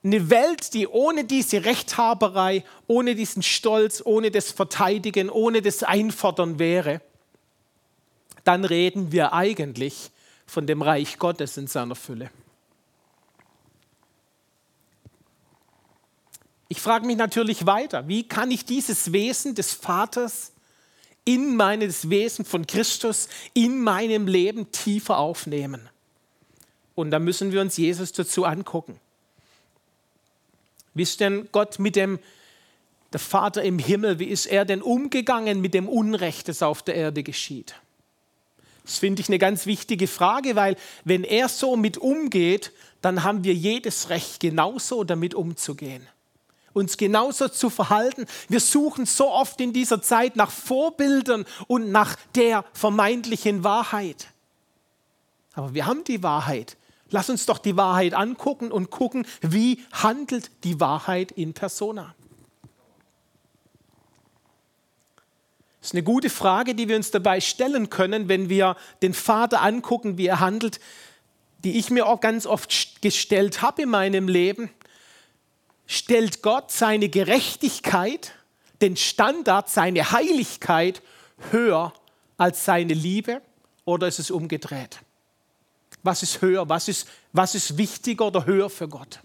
eine 0.03 0.29
Welt, 0.29 0.73
die 0.73 0.87
ohne 0.87 1.25
diese 1.25 1.65
Rechthaberei, 1.65 2.63
ohne 2.87 3.15
diesen 3.15 3.43
Stolz, 3.43 4.01
ohne 4.03 4.31
das 4.31 4.51
Verteidigen, 4.51 5.29
ohne 5.29 5.61
das 5.61 5.83
Einfordern 5.83 6.57
wäre, 6.57 7.01
dann 8.45 8.63
reden 8.63 9.11
wir 9.11 9.33
eigentlich 9.33 10.11
von 10.45 10.65
dem 10.65 10.81
Reich 10.81 11.19
Gottes 11.19 11.57
in 11.57 11.67
seiner 11.67 11.95
Fülle. 11.95 12.31
Ich 16.69 16.81
frage 16.81 17.05
mich 17.05 17.17
natürlich 17.17 17.65
weiter, 17.65 18.07
wie 18.07 18.27
kann 18.27 18.51
ich 18.51 18.63
dieses 18.63 19.11
Wesen 19.11 19.55
des 19.55 19.73
Vaters 19.73 20.53
in 21.25 21.55
meines 21.55 22.09
Wesen 22.09 22.45
von 22.45 22.65
Christus 22.65 23.27
in 23.53 23.81
meinem 23.81 24.27
Leben 24.27 24.71
tiefer 24.71 25.17
aufnehmen? 25.17 25.89
Und 26.95 27.11
da 27.11 27.19
müssen 27.19 27.51
wir 27.51 27.61
uns 27.61 27.75
Jesus 27.75 28.11
dazu 28.11 28.45
angucken. 28.45 28.99
Wie 30.93 31.03
ist 31.03 31.19
denn 31.19 31.48
Gott 31.51 31.79
mit 31.79 31.96
dem, 31.96 32.19
der 33.13 33.19
Vater 33.19 33.63
im 33.63 33.79
Himmel, 33.79 34.19
wie 34.19 34.25
ist 34.25 34.46
er 34.46 34.65
denn 34.65 34.81
umgegangen 34.81 35.62
mit 35.62 35.74
dem 35.74 35.88
Unrecht, 35.88 36.48
das 36.48 36.62
auf 36.62 36.84
der 36.84 36.96
Erde 36.96 37.24
geschieht? 37.24 37.75
Das 38.84 38.98
finde 38.98 39.22
ich 39.22 39.29
eine 39.29 39.38
ganz 39.38 39.65
wichtige 39.65 40.08
Frage, 40.08 40.55
weil 40.55 40.75
wenn 41.05 41.24
er 41.24 41.48
so 41.48 41.75
mit 41.75 41.98
umgeht, 41.98 42.72
dann 43.01 43.24
haben 43.24 43.43
wir 43.43 43.53
jedes 43.53 44.10
Recht, 44.10 44.39
genauso 44.39 45.03
damit 45.03 45.36
umzugehen 45.36 46.08
uns 46.74 46.98
genauso 46.98 47.48
zu 47.50 47.69
verhalten. 47.69 48.25
Wir 48.48 48.60
suchen 48.60 49.05
so 49.05 49.29
oft 49.29 49.60
in 49.62 49.74
dieser 49.74 50.01
Zeit 50.01 50.36
nach 50.36 50.51
Vorbildern 50.51 51.46
und 51.67 51.91
nach 51.91 52.15
der 52.36 52.65
vermeintlichen 52.74 53.63
Wahrheit. 53.63 54.27
Aber 55.53 55.74
wir 55.74 55.86
haben 55.86 56.03
die 56.03 56.24
Wahrheit. 56.24 56.77
Lass 57.09 57.29
uns 57.29 57.45
doch 57.45 57.57
die 57.57 57.77
Wahrheit 57.77 58.13
angucken 58.13 58.71
und 58.71 58.91
gucken, 58.91 59.25
wie 59.41 59.83
handelt 59.91 60.51
die 60.63 60.79
Wahrheit 60.79 61.31
in 61.31 61.53
persona. 61.53 62.13
Das 65.79 65.89
ist 65.89 65.93
eine 65.93 66.03
gute 66.03 66.29
Frage, 66.29 66.75
die 66.75 66.87
wir 66.87 66.95
uns 66.95 67.09
dabei 67.09 67.39
stellen 67.39 67.89
können, 67.89 68.27
wenn 68.27 68.49
wir 68.49 68.75
den 69.01 69.13
Vater 69.13 69.61
angucken, 69.61 70.17
wie 70.17 70.27
er 70.27 70.39
handelt, 70.39 70.79
die 71.63 71.77
ich 71.77 71.89
mir 71.89 72.05
auch 72.05 72.19
ganz 72.19 72.45
oft 72.45 73.01
gestellt 73.01 73.61
habe 73.61 73.83
in 73.83 73.89
meinem 73.89 74.27
Leben 74.27 74.69
stellt 75.89 76.43
Gott 76.43 76.71
seine 76.71 77.09
Gerechtigkeit, 77.09 78.33
den 78.79 78.95
Standard, 78.95 79.69
seine 79.69 80.11
Heiligkeit 80.11 81.01
höher 81.49 81.93
als 82.37 82.63
seine 82.63 82.93
Liebe 82.93 83.41
oder 83.85 84.07
ist 84.07 84.19
es 84.19 84.29
umgedreht? 84.29 84.99
Was 86.03 86.23
ist 86.23 86.41
höher? 86.41 86.67
Was 86.69 86.87
ist, 86.87 87.07
was 87.33 87.55
ist 87.55 87.77
wichtiger 87.77 88.27
oder 88.27 88.45
höher 88.45 88.69
für 88.69 88.87
Gott? 88.87 89.19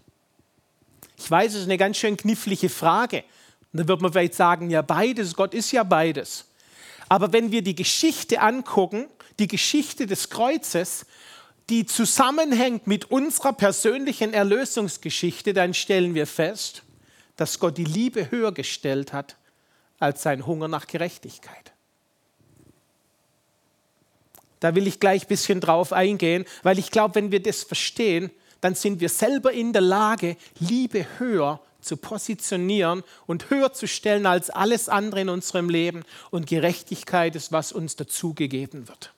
Ich 1.16 1.30
weiß, 1.30 1.52
es 1.54 1.60
ist 1.60 1.64
eine 1.64 1.78
ganz 1.78 1.96
schön 1.96 2.16
knifflige 2.16 2.68
Frage. 2.68 3.24
Dann 3.72 3.88
wird 3.88 4.00
man 4.00 4.12
vielleicht 4.12 4.34
sagen, 4.34 4.70
ja 4.70 4.82
beides, 4.82 5.34
Gott 5.34 5.54
ist 5.54 5.72
ja 5.72 5.82
beides. 5.82 6.46
Aber 7.08 7.32
wenn 7.32 7.50
wir 7.50 7.62
die 7.62 7.74
Geschichte 7.74 8.40
angucken, 8.40 9.06
die 9.38 9.48
Geschichte 9.48 10.06
des 10.06 10.30
Kreuzes, 10.30 11.06
die 11.70 11.86
zusammenhängt 11.86 12.86
mit 12.86 13.10
unserer 13.10 13.52
persönlichen 13.52 14.32
Erlösungsgeschichte, 14.32 15.54
dann 15.54 15.74
stellen 15.74 16.14
wir 16.14 16.26
fest, 16.26 16.82
dass 17.36 17.58
Gott 17.58 17.78
die 17.78 17.84
Liebe 17.84 18.30
höher 18.30 18.52
gestellt 18.52 19.12
hat 19.12 19.36
als 19.98 20.22
sein 20.22 20.46
Hunger 20.46 20.68
nach 20.68 20.86
Gerechtigkeit. 20.86 21.73
Da 24.64 24.75
will 24.75 24.87
ich 24.87 24.99
gleich 24.99 25.25
ein 25.25 25.28
bisschen 25.28 25.61
drauf 25.61 25.92
eingehen, 25.92 26.47
weil 26.62 26.78
ich 26.78 26.90
glaube, 26.90 27.16
wenn 27.16 27.30
wir 27.30 27.42
das 27.42 27.62
verstehen, 27.62 28.30
dann 28.61 28.75
sind 28.75 29.00
wir 29.00 29.11
selber 29.11 29.52
in 29.52 29.73
der 29.75 29.83
Lage, 29.83 30.37
Liebe 30.59 31.06
höher 31.18 31.61
zu 31.80 31.99
positionieren 31.99 33.02
und 33.26 33.50
höher 33.50 33.75
zu 33.75 33.87
stellen 33.87 34.25
als 34.25 34.49
alles 34.49 34.88
andere 34.88 35.21
in 35.21 35.28
unserem 35.28 35.68
Leben. 35.68 36.02
Und 36.30 36.47
Gerechtigkeit 36.47 37.37
ist, 37.37 37.52
was 37.52 37.73
uns 37.73 37.97
dazugegeben 37.97 38.88
wird. 38.88 39.12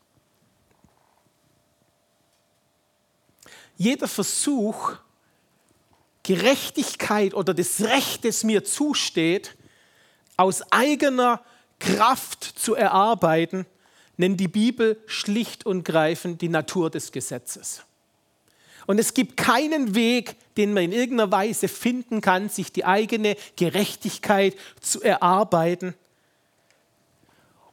jeder 3.76 4.08
Versuch, 4.08 4.94
Gerechtigkeit 6.22 7.34
oder 7.34 7.54
das 7.54 7.80
Recht, 7.82 8.24
das 8.24 8.42
mir 8.42 8.64
zusteht, 8.64 9.54
aus 10.36 10.72
eigener 10.72 11.42
Kraft 11.78 12.42
zu 12.42 12.74
erarbeiten, 12.74 13.66
nennt 14.16 14.40
die 14.40 14.48
Bibel 14.48 14.98
schlicht 15.06 15.66
und 15.66 15.84
greifend 15.84 16.40
die 16.40 16.48
Natur 16.48 16.90
des 16.90 17.12
Gesetzes. 17.12 17.82
Und 18.86 18.98
es 18.98 19.14
gibt 19.14 19.36
keinen 19.36 19.94
Weg, 19.94 20.36
den 20.56 20.72
man 20.72 20.84
in 20.84 20.92
irgendeiner 20.92 21.32
Weise 21.32 21.68
finden 21.68 22.20
kann, 22.20 22.48
sich 22.48 22.72
die 22.72 22.84
eigene 22.84 23.36
Gerechtigkeit 23.56 24.56
zu 24.80 25.02
erarbeiten. 25.02 25.94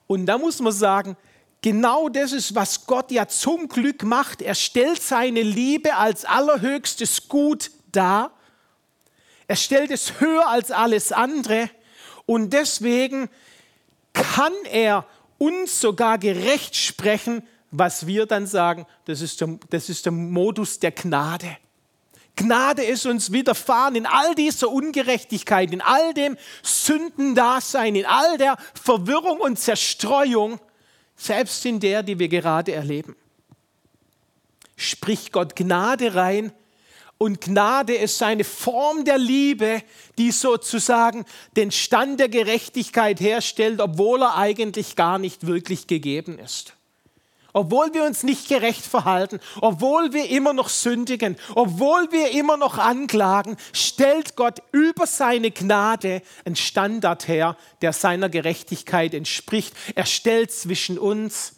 Und 0.08 0.26
da 0.26 0.38
muss 0.38 0.60
man 0.60 0.74
sagen, 0.74 1.16
Genau 1.64 2.10
das 2.10 2.34
ist, 2.34 2.56
was 2.56 2.86
Gott 2.88 3.10
ja 3.10 3.26
zum 3.30 3.70
Glück 3.70 4.04
macht. 4.04 4.42
Er 4.42 4.54
stellt 4.54 5.02
seine 5.02 5.42
Liebe 5.42 5.96
als 5.96 6.26
allerhöchstes 6.26 7.30
Gut 7.30 7.72
dar. 7.94 8.32
Er 9.48 9.56
stellt 9.56 9.90
es 9.90 10.20
höher 10.20 10.46
als 10.50 10.72
alles 10.72 11.14
andere. 11.14 11.70
Und 12.26 12.52
deswegen 12.52 13.30
kann 14.12 14.52
er 14.70 15.06
uns 15.44 15.82
sogar 15.82 16.18
gerecht 16.18 16.76
sprechen, 16.76 17.44
was 17.72 18.08
wir 18.08 18.26
dann 18.26 18.48
sagen, 18.48 18.86
das 19.06 19.22
ist 19.22 19.42
der, 19.42 19.60
das 19.70 19.90
ist 19.90 20.06
der 20.06 20.14
Modus 20.14 20.80
der 20.80 20.92
Gnade. 20.92 21.58
Gnade 22.36 22.84
ist 22.84 23.06
uns 23.06 23.32
widerfahren 23.32 23.96
in 23.96 24.06
all 24.06 24.34
dieser 24.36 24.70
Ungerechtigkeit, 24.70 25.72
in 25.72 25.82
all 25.82 26.14
dem 26.14 26.38
Sündendasein, 26.64 27.96
in 27.96 28.06
all 28.06 28.38
der 28.38 28.58
Verwirrung 28.74 29.40
und 29.40 29.60
Zerstreuung 29.60 30.60
selbst 31.16 31.66
in 31.66 31.80
der, 31.80 32.02
die 32.04 32.18
wir 32.18 32.28
gerade 32.28 32.72
erleben. 32.74 33.16
Spricht 34.76 35.32
Gott 35.32 35.56
Gnade 35.56 36.16
rein 36.16 36.54
und 37.24 37.40
Gnade 37.40 37.96
ist 37.96 38.22
eine 38.22 38.44
Form 38.44 39.06
der 39.06 39.18
Liebe, 39.18 39.82
die 40.18 40.32
sozusagen 40.32 41.24
den 41.56 41.72
Stand 41.72 42.20
der 42.20 42.28
Gerechtigkeit 42.28 43.22
herstellt, 43.22 43.80
obwohl 43.80 44.24
er 44.24 44.36
eigentlich 44.36 44.98
gar 44.98 45.20
nicht 45.20 45.48
wirklich 45.48 45.88
gegeben 45.88 46.38
ist 46.38 46.74
obwohl 47.56 47.94
wir 47.94 48.04
uns 48.04 48.24
nicht 48.24 48.48
gerecht 48.48 48.84
verhalten, 48.84 49.40
obwohl 49.62 50.12
wir 50.12 50.28
immer 50.32 50.54
noch 50.54 50.70
sündigen, 50.70 51.38
obwohl 51.54 52.12
wir 52.12 52.32
immer 52.32 52.58
noch 52.58 52.80
anklagen, 52.80 53.58
stellt 53.74 54.36
Gott 54.36 54.64
über 54.72 55.06
seine 55.06 55.52
Gnade 55.52 56.24
einen 56.46 56.56
Standard 56.56 57.28
her, 57.28 57.56
der 57.84 57.94
seiner 57.94 58.30
Gerechtigkeit 58.30 59.14
entspricht. 59.14 59.76
Er 59.94 60.08
stellt 60.08 60.52
zwischen 60.52 60.98
uns 60.98 61.54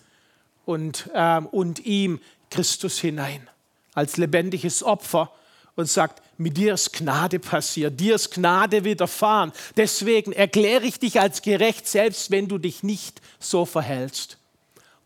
und, 0.66 1.10
äh, 1.14 1.40
und 1.40 1.86
ihm 1.86 2.20
Christus 2.52 3.00
hinein 3.00 3.50
als 3.94 4.18
lebendiges 4.18 4.84
Opfer 4.84 5.32
und 5.76 5.90
sagt, 5.90 6.22
mit 6.38 6.58
dir 6.58 6.74
ist 6.74 6.94
Gnade 6.94 7.40
passiert, 7.40 8.00
dir 8.00 8.16
ist 8.16 8.32
Gnade 8.32 8.84
widerfahren. 8.84 9.52
Deswegen 9.78 10.32
erkläre 10.32 10.86
ich 10.86 11.00
dich 11.00 11.20
als 11.20 11.42
gerecht, 11.42 11.88
selbst 11.88 12.32
wenn 12.32 12.48
du 12.48 12.58
dich 12.58 12.84
nicht 12.84 13.22
so 13.40 13.66
verhältst. 13.66 14.38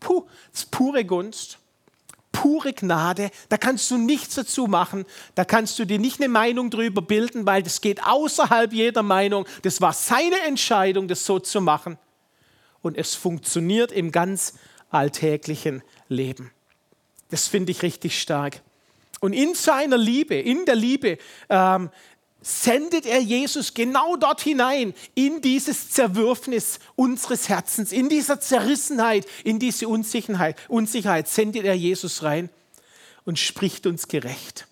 Puh, 0.00 0.24
das 0.52 0.62
ist 0.62 0.70
pure 0.70 1.04
Gunst, 1.04 1.58
pure 2.32 2.72
Gnade. 2.72 3.30
Da 3.48 3.58
kannst 3.58 3.90
du 3.90 3.98
nichts 3.98 4.34
dazu 4.34 4.66
machen. 4.66 5.04
Da 5.34 5.44
kannst 5.44 5.78
du 5.78 5.84
dir 5.84 5.98
nicht 5.98 6.20
eine 6.20 6.28
Meinung 6.28 6.70
drüber 6.70 7.02
bilden, 7.02 7.46
weil 7.46 7.62
das 7.62 7.80
geht 7.80 8.04
außerhalb 8.04 8.72
jeder 8.72 9.02
Meinung. 9.02 9.46
Das 9.62 9.80
war 9.80 9.92
seine 9.92 10.40
Entscheidung, 10.46 11.08
das 11.08 11.24
so 11.24 11.38
zu 11.38 11.60
machen. 11.60 11.98
Und 12.82 12.96
es 12.96 13.14
funktioniert 13.14 13.92
im 13.92 14.10
ganz 14.10 14.54
alltäglichen 14.90 15.82
Leben. 16.08 16.50
Das 17.30 17.46
finde 17.46 17.72
ich 17.72 17.82
richtig 17.82 18.20
stark. 18.20 18.62
Und 19.20 19.32
in 19.32 19.54
seiner 19.54 19.98
Liebe, 19.98 20.34
in 20.34 20.64
der 20.64 20.76
Liebe, 20.76 21.18
ähm, 21.48 21.90
sendet 22.42 23.04
er 23.04 23.20
Jesus 23.20 23.74
genau 23.74 24.16
dort 24.16 24.40
hinein, 24.40 24.94
in 25.14 25.42
dieses 25.42 25.90
Zerwürfnis 25.90 26.78
unseres 26.96 27.48
Herzens, 27.48 27.92
in 27.92 28.08
dieser 28.08 28.40
Zerrissenheit, 28.40 29.26
in 29.44 29.58
diese 29.58 29.88
Unsicherheit, 29.88 30.56
Unsicherheit 30.68 31.28
sendet 31.28 31.64
er 31.64 31.74
Jesus 31.74 32.22
rein 32.22 32.48
und 33.24 33.38
spricht 33.38 33.86
uns 33.86 34.08
gerecht. 34.08 34.66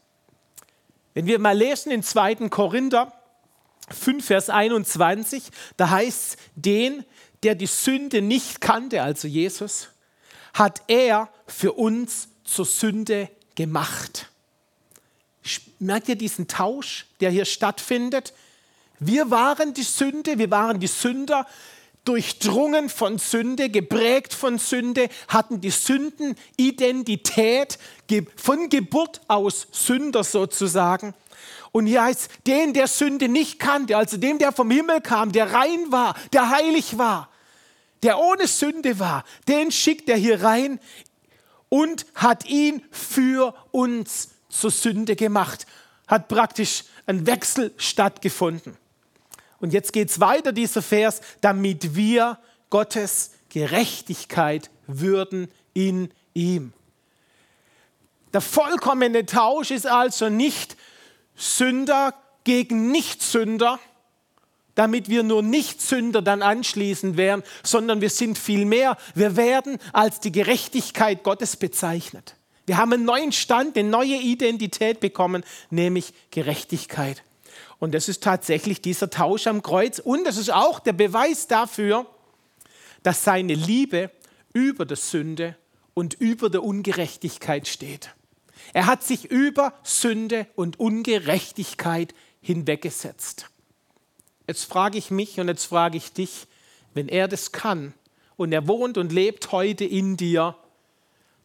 Wenn 1.14 1.26
wir 1.26 1.38
mal 1.38 1.56
lesen 1.56 1.90
in 1.90 2.02
2. 2.02 2.48
Korinther 2.48 3.12
5, 3.90 4.24
Vers 4.24 4.50
21, 4.50 5.42
da 5.76 5.90
heißt 5.90 6.34
es, 6.34 6.36
den, 6.54 7.04
der 7.42 7.54
die 7.54 7.66
Sünde 7.66 8.22
nicht 8.22 8.60
kannte, 8.60 9.02
also 9.02 9.28
Jesus, 9.28 9.88
hat 10.54 10.82
er 10.88 11.28
für 11.46 11.72
uns 11.72 12.28
zur 12.44 12.64
Sünde 12.64 13.28
gemacht. 13.54 14.30
Merkt 15.78 16.08
ihr 16.08 16.16
diesen 16.16 16.48
Tausch, 16.48 17.06
der 17.20 17.30
hier 17.30 17.44
stattfindet? 17.44 18.32
Wir 19.00 19.30
waren 19.30 19.74
die 19.74 19.82
Sünde, 19.82 20.38
wir 20.38 20.50
waren 20.50 20.80
die 20.80 20.88
Sünder, 20.88 21.46
durchdrungen 22.04 22.88
von 22.88 23.18
Sünde, 23.18 23.68
geprägt 23.68 24.32
von 24.32 24.58
Sünde, 24.58 25.08
hatten 25.28 25.60
die 25.60 25.70
Sündenidentität 25.70 27.78
von 28.36 28.68
Geburt 28.70 29.20
aus 29.28 29.68
Sünder 29.72 30.24
sozusagen. 30.24 31.14
Und 31.70 31.86
hier 31.86 32.02
heißt, 32.02 32.30
den, 32.46 32.72
der 32.72 32.86
Sünde 32.86 33.28
nicht 33.28 33.58
kannte, 33.58 33.96
also 33.96 34.16
dem, 34.16 34.38
der 34.38 34.52
vom 34.52 34.70
Himmel 34.70 35.02
kam, 35.02 35.32
der 35.32 35.52
rein 35.52 35.92
war, 35.92 36.14
der 36.32 36.48
heilig 36.48 36.96
war, 36.96 37.28
der 38.02 38.18
ohne 38.18 38.46
Sünde 38.46 38.98
war, 38.98 39.24
den 39.46 39.70
schickt 39.70 40.08
er 40.08 40.16
hier 40.16 40.42
rein 40.42 40.80
und 41.68 42.06
hat 42.14 42.46
ihn 42.46 42.82
für 42.90 43.54
uns 43.70 44.30
zur 44.48 44.70
Sünde 44.70 45.16
gemacht. 45.16 45.66
Hat 46.06 46.28
praktisch 46.28 46.84
ein 47.06 47.26
Wechsel 47.26 47.72
stattgefunden. 47.76 48.76
Und 49.60 49.72
jetzt 49.72 49.92
geht 49.92 50.10
es 50.10 50.20
weiter, 50.20 50.52
dieser 50.52 50.82
Vers, 50.82 51.20
damit 51.40 51.94
wir 51.94 52.38
Gottes 52.70 53.32
Gerechtigkeit 53.48 54.70
würden 54.86 55.48
in 55.74 56.10
ihm. 56.34 56.72
Der 58.32 58.40
vollkommene 58.40 59.26
Tausch 59.26 59.70
ist 59.70 59.86
also 59.86 60.28
nicht 60.28 60.76
Sünder 61.34 62.14
gegen 62.44 62.90
Nichtsünder, 62.90 63.78
damit 64.74 65.08
wir 65.08 65.22
nur 65.22 65.42
Nichtsünder 65.42 66.22
dann 66.22 66.42
anschließend 66.42 67.16
wären, 67.16 67.42
sondern 67.62 68.00
wir 68.00 68.10
sind 68.10 68.38
viel 68.38 68.64
mehr. 68.64 68.96
Wir 69.14 69.36
werden 69.36 69.78
als 69.92 70.20
die 70.20 70.30
Gerechtigkeit 70.30 71.24
Gottes 71.24 71.56
bezeichnet. 71.56 72.37
Wir 72.68 72.76
haben 72.76 72.92
einen 72.92 73.04
neuen 73.04 73.32
Stand, 73.32 73.78
eine 73.78 73.88
neue 73.88 74.16
Identität 74.16 75.00
bekommen, 75.00 75.42
nämlich 75.70 76.12
Gerechtigkeit. 76.30 77.24
Und 77.78 77.94
das 77.94 78.08
ist 78.08 78.22
tatsächlich 78.22 78.82
dieser 78.82 79.08
Tausch 79.08 79.46
am 79.46 79.62
Kreuz. 79.62 79.98
Und 79.98 80.26
das 80.26 80.36
ist 80.36 80.52
auch 80.52 80.78
der 80.78 80.92
Beweis 80.92 81.46
dafür, 81.46 82.06
dass 83.02 83.24
seine 83.24 83.54
Liebe 83.54 84.10
über 84.52 84.84
der 84.84 84.98
Sünde 84.98 85.56
und 85.94 86.14
über 86.14 86.50
der 86.50 86.62
Ungerechtigkeit 86.62 87.66
steht. 87.66 88.14
Er 88.74 88.84
hat 88.84 89.02
sich 89.02 89.30
über 89.30 89.72
Sünde 89.82 90.46
und 90.54 90.78
Ungerechtigkeit 90.78 92.14
hinweggesetzt. 92.42 93.46
Jetzt 94.46 94.64
frage 94.64 94.98
ich 94.98 95.10
mich 95.10 95.40
und 95.40 95.48
jetzt 95.48 95.64
frage 95.64 95.96
ich 95.96 96.12
dich, 96.12 96.46
wenn 96.92 97.08
er 97.08 97.28
das 97.28 97.50
kann 97.52 97.94
und 98.36 98.52
er 98.52 98.68
wohnt 98.68 98.98
und 98.98 99.10
lebt 99.10 99.52
heute 99.52 99.86
in 99.86 100.18
dir, 100.18 100.54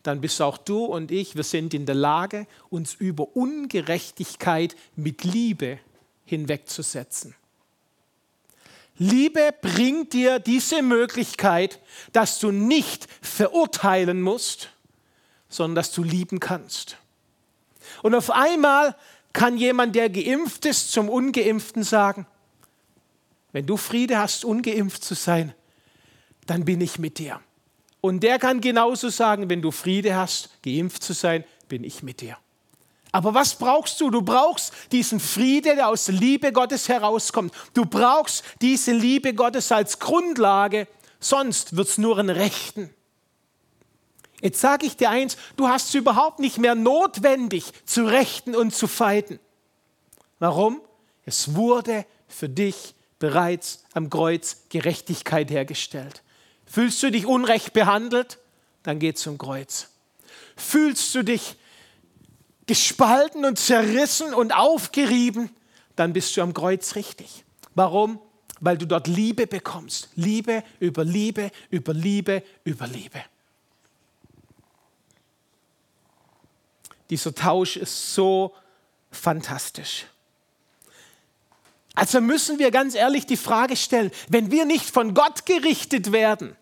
dann 0.03 0.19
bist 0.19 0.41
auch 0.41 0.57
du 0.57 0.85
und 0.85 1.11
ich, 1.11 1.35
wir 1.35 1.43
sind 1.43 1.73
in 1.73 1.85
der 1.85 1.95
Lage, 1.95 2.45
uns 2.69 2.93
über 2.93 3.35
Ungerechtigkeit 3.35 4.75
mit 4.95 5.23
Liebe 5.23 5.79
hinwegzusetzen. 6.25 7.35
Liebe 8.97 9.53
bringt 9.61 10.13
dir 10.13 10.39
diese 10.39 10.81
Möglichkeit, 10.83 11.79
dass 12.11 12.39
du 12.39 12.51
nicht 12.51 13.07
verurteilen 13.21 14.21
musst, 14.21 14.69
sondern 15.49 15.75
dass 15.75 15.91
du 15.91 16.03
lieben 16.03 16.39
kannst. 16.39 16.97
Und 18.03 18.13
auf 18.13 18.29
einmal 18.29 18.95
kann 19.31 19.57
jemand, 19.57 19.95
der 19.95 20.09
geimpft 20.09 20.65
ist, 20.65 20.91
zum 20.91 21.09
ungeimpften 21.09 21.83
sagen, 21.83 22.27
wenn 23.51 23.65
du 23.65 23.77
Friede 23.77 24.19
hast, 24.19 24.45
ungeimpft 24.45 25.03
zu 25.03 25.15
sein, 25.15 25.53
dann 26.45 26.65
bin 26.65 26.81
ich 26.81 26.99
mit 26.99 27.17
dir. 27.17 27.39
Und 28.05 28.19
der 28.19 28.37
kann 28.37 28.59
genauso 28.59 29.07
sagen, 29.07 29.49
wenn 29.49 29.61
du 29.61 29.71
Friede 29.71 30.13
hast, 30.13 30.61
geimpft 30.61 31.03
zu 31.03 31.13
sein, 31.13 31.45
bin 31.69 31.85
ich 31.85 32.03
mit 32.03 32.19
dir. 32.19 32.35
Aber 33.13 33.33
was 33.33 33.55
brauchst 33.55 34.01
du? 34.01 34.09
Du 34.09 34.21
brauchst 34.21 34.73
diesen 34.91 35.21
Friede, 35.21 35.73
der 35.75 35.87
aus 35.87 36.09
Liebe 36.09 36.51
Gottes 36.51 36.89
herauskommt. 36.89 37.53
Du 37.73 37.85
brauchst 37.85 38.43
diese 38.59 38.91
Liebe 38.91 39.33
Gottes 39.33 39.71
als 39.71 39.99
Grundlage, 39.99 40.89
sonst 41.21 41.77
wird 41.77 41.87
es 41.87 41.97
nur 41.97 42.19
ein 42.19 42.29
Rechten. 42.29 42.93
Jetzt 44.41 44.59
sage 44.59 44.85
ich 44.85 44.97
dir 44.97 45.09
eins, 45.09 45.37
du 45.55 45.69
hast 45.69 45.87
es 45.87 45.95
überhaupt 45.95 46.39
nicht 46.39 46.57
mehr 46.57 46.75
notwendig 46.75 47.71
zu 47.85 48.03
rechten 48.03 48.53
und 48.53 48.75
zu 48.75 48.87
feiten. 48.87 49.39
Warum? 50.39 50.81
Es 51.23 51.55
wurde 51.55 52.05
für 52.27 52.49
dich 52.49 52.95
bereits 53.17 53.85
am 53.93 54.09
Kreuz 54.09 54.65
Gerechtigkeit 54.67 55.49
hergestellt. 55.49 56.21
Fühlst 56.73 57.03
du 57.03 57.11
dich 57.11 57.27
unrecht 57.27 57.73
behandelt? 57.73 58.39
Dann 58.81 58.97
geh 58.97 59.13
zum 59.13 59.37
Kreuz. 59.37 59.89
Fühlst 60.57 61.13
du 61.13 61.21
dich 61.21 61.55
gespalten 62.65 63.45
und 63.45 63.59
zerrissen 63.59 64.33
und 64.33 64.55
aufgerieben, 64.55 65.51
dann 65.95 66.13
bist 66.13 66.35
du 66.35 66.41
am 66.41 66.51
Kreuz 66.55 66.95
richtig. 66.95 67.45
Warum? 67.75 68.19
Weil 68.59 68.79
du 68.79 68.87
dort 68.87 69.05
Liebe 69.05 69.45
bekommst. 69.45 70.09
Liebe 70.15 70.63
über 70.79 71.05
Liebe, 71.05 71.51
über 71.69 71.93
Liebe, 71.93 72.41
über 72.63 72.87
Liebe. 72.87 73.23
Dieser 77.11 77.35
Tausch 77.35 77.77
ist 77.77 78.15
so 78.15 78.55
fantastisch. 79.11 80.07
Also 81.93 82.19
müssen 82.19 82.57
wir 82.57 82.71
ganz 82.71 82.95
ehrlich 82.95 83.27
die 83.27 83.37
Frage 83.37 83.75
stellen, 83.75 84.09
wenn 84.27 84.49
wir 84.49 84.65
nicht 84.65 84.89
von 84.89 85.13
Gott 85.13 85.45
gerichtet 85.45 86.11
werden, 86.11 86.55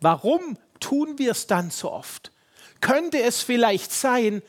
warum 0.00 0.58
tun 0.80 1.18
wir 1.18 1.32
es 1.32 1.46
dann 1.46 1.70
so 1.70 1.92
oft? 1.92 2.32
Könnte 2.80 3.22
es 3.22 3.42
vielleicht 3.42 3.92
sein, 3.92 4.42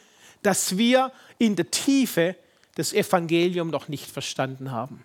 dass 0.43 0.77
wir 0.77 1.11
in 1.37 1.55
der 1.55 1.71
Tiefe 1.71 2.35
das 2.75 2.93
Evangelium 2.93 3.69
noch 3.69 3.87
nicht 3.87 4.09
verstanden 4.09 4.71
haben. 4.71 5.03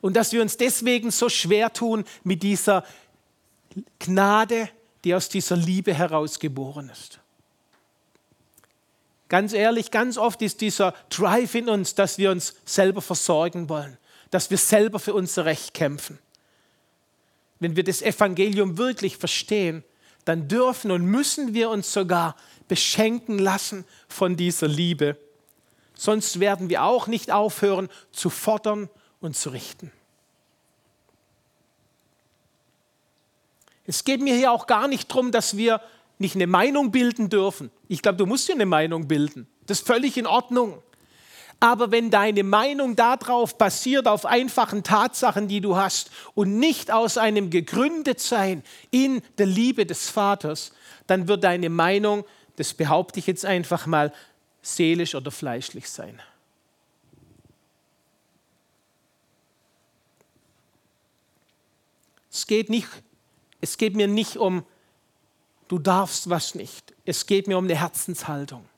Und 0.00 0.14
dass 0.14 0.32
wir 0.32 0.40
uns 0.40 0.56
deswegen 0.56 1.10
so 1.10 1.28
schwer 1.28 1.72
tun 1.72 2.04
mit 2.24 2.42
dieser 2.42 2.84
Gnade, 3.98 4.70
die 5.04 5.14
aus 5.14 5.28
dieser 5.28 5.56
Liebe 5.56 5.92
herausgeboren 5.92 6.88
ist. 6.90 7.20
Ganz 9.28 9.52
ehrlich, 9.52 9.90
ganz 9.90 10.16
oft 10.16 10.40
ist 10.40 10.60
dieser 10.60 10.94
Drive 11.10 11.54
in 11.54 11.68
uns, 11.68 11.94
dass 11.94 12.16
wir 12.16 12.30
uns 12.30 12.54
selber 12.64 13.02
versorgen 13.02 13.68
wollen, 13.68 13.98
dass 14.30 14.50
wir 14.50 14.56
selber 14.56 14.98
für 14.98 15.12
unser 15.12 15.44
Recht 15.44 15.74
kämpfen. 15.74 16.18
Wenn 17.60 17.76
wir 17.76 17.84
das 17.84 18.02
Evangelium 18.02 18.78
wirklich 18.78 19.16
verstehen, 19.16 19.84
dann 20.24 20.48
dürfen 20.48 20.90
und 20.90 21.04
müssen 21.04 21.54
wir 21.54 21.70
uns 21.70 21.92
sogar 21.92 22.36
beschenken 22.68 23.38
lassen 23.38 23.84
von 24.08 24.36
dieser 24.36 24.68
Liebe. 24.68 25.16
Sonst 25.94 26.38
werden 26.38 26.68
wir 26.68 26.84
auch 26.84 27.06
nicht 27.06 27.32
aufhören 27.32 27.88
zu 28.12 28.30
fordern 28.30 28.88
und 29.20 29.36
zu 29.36 29.50
richten. 29.50 29.90
Es 33.86 34.04
geht 34.04 34.20
mir 34.20 34.36
hier 34.36 34.52
auch 34.52 34.66
gar 34.66 34.86
nicht 34.86 35.10
darum, 35.10 35.32
dass 35.32 35.56
wir 35.56 35.80
nicht 36.18 36.34
eine 36.34 36.46
Meinung 36.46 36.90
bilden 36.90 37.30
dürfen. 37.30 37.70
Ich 37.88 38.02
glaube, 38.02 38.18
du 38.18 38.26
musst 38.26 38.48
dir 38.48 38.52
eine 38.52 38.66
Meinung 38.66 39.08
bilden. 39.08 39.48
Das 39.66 39.80
ist 39.80 39.86
völlig 39.86 40.18
in 40.18 40.26
Ordnung. 40.26 40.82
Aber 41.60 41.90
wenn 41.90 42.10
deine 42.10 42.44
Meinung 42.44 42.94
darauf 42.94 43.58
basiert, 43.58 44.06
auf 44.06 44.26
einfachen 44.26 44.84
Tatsachen, 44.84 45.48
die 45.48 45.60
du 45.60 45.76
hast, 45.76 46.10
und 46.34 46.58
nicht 46.58 46.90
aus 46.90 47.18
einem 47.18 47.50
Gegründetsein 47.50 48.62
in 48.90 49.22
der 49.38 49.46
Liebe 49.46 49.84
des 49.84 50.08
Vaters, 50.08 50.72
dann 51.08 51.26
wird 51.26 51.42
deine 51.42 51.68
Meinung 51.68 52.24
das 52.58 52.74
behaupte 52.74 53.20
ich 53.20 53.28
jetzt 53.28 53.44
einfach 53.44 53.86
mal, 53.86 54.12
seelisch 54.62 55.14
oder 55.14 55.30
fleischlich 55.30 55.88
sein. 55.88 56.20
Es 62.32 62.48
geht, 62.48 62.68
nicht, 62.68 62.88
es 63.60 63.78
geht 63.78 63.94
mir 63.94 64.08
nicht 64.08 64.36
um, 64.36 64.64
du 65.68 65.78
darfst 65.78 66.28
was 66.28 66.56
nicht. 66.56 66.94
Es 67.04 67.26
geht 67.26 67.46
mir 67.46 67.56
um 67.56 67.64
eine 67.64 67.76
Herzenshaltung. 67.76 68.68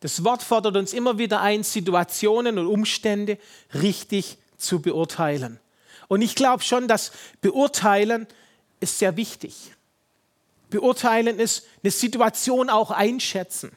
Das 0.00 0.22
Wort 0.24 0.42
fordert 0.42 0.76
uns 0.76 0.92
immer 0.92 1.18
wieder 1.18 1.40
ein, 1.40 1.64
Situationen 1.64 2.58
und 2.58 2.66
Umstände 2.66 3.38
richtig 3.74 4.38
zu 4.56 4.80
beurteilen. 4.80 5.58
Und 6.06 6.22
ich 6.22 6.34
glaube 6.34 6.62
schon, 6.62 6.88
dass 6.88 7.12
Beurteilen 7.40 8.26
ist 8.80 8.98
sehr 8.98 9.16
wichtig. 9.16 9.72
Beurteilen 10.70 11.38
ist 11.38 11.66
eine 11.82 11.90
Situation 11.90 12.70
auch 12.70 12.90
einschätzen. 12.90 13.72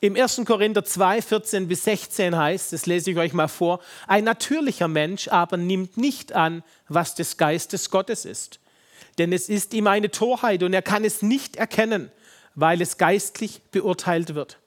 Im 0.00 0.16
1. 0.16 0.42
Korinther 0.46 0.84
2, 0.84 1.20
14 1.20 1.68
bis 1.68 1.84
16 1.84 2.36
heißt, 2.36 2.72
das 2.72 2.86
lese 2.86 3.10
ich 3.10 3.18
euch 3.18 3.32
mal 3.32 3.48
vor, 3.48 3.80
ein 4.06 4.24
natürlicher 4.24 4.88
Mensch 4.88 5.28
aber 5.28 5.56
nimmt 5.56 5.96
nicht 5.96 6.32
an, 6.32 6.62
was 6.88 7.14
des 7.14 7.36
Geistes 7.36 7.90
Gottes 7.90 8.24
ist. 8.24 8.60
Denn 9.18 9.32
es 9.32 9.48
ist 9.48 9.74
ihm 9.74 9.86
eine 9.88 10.10
Torheit 10.10 10.62
und 10.62 10.72
er 10.72 10.82
kann 10.82 11.04
es 11.04 11.20
nicht 11.20 11.56
erkennen, 11.56 12.10
weil 12.54 12.80
es 12.80 12.96
geistlich 12.96 13.60
beurteilt 13.72 14.34
wird. 14.34 14.59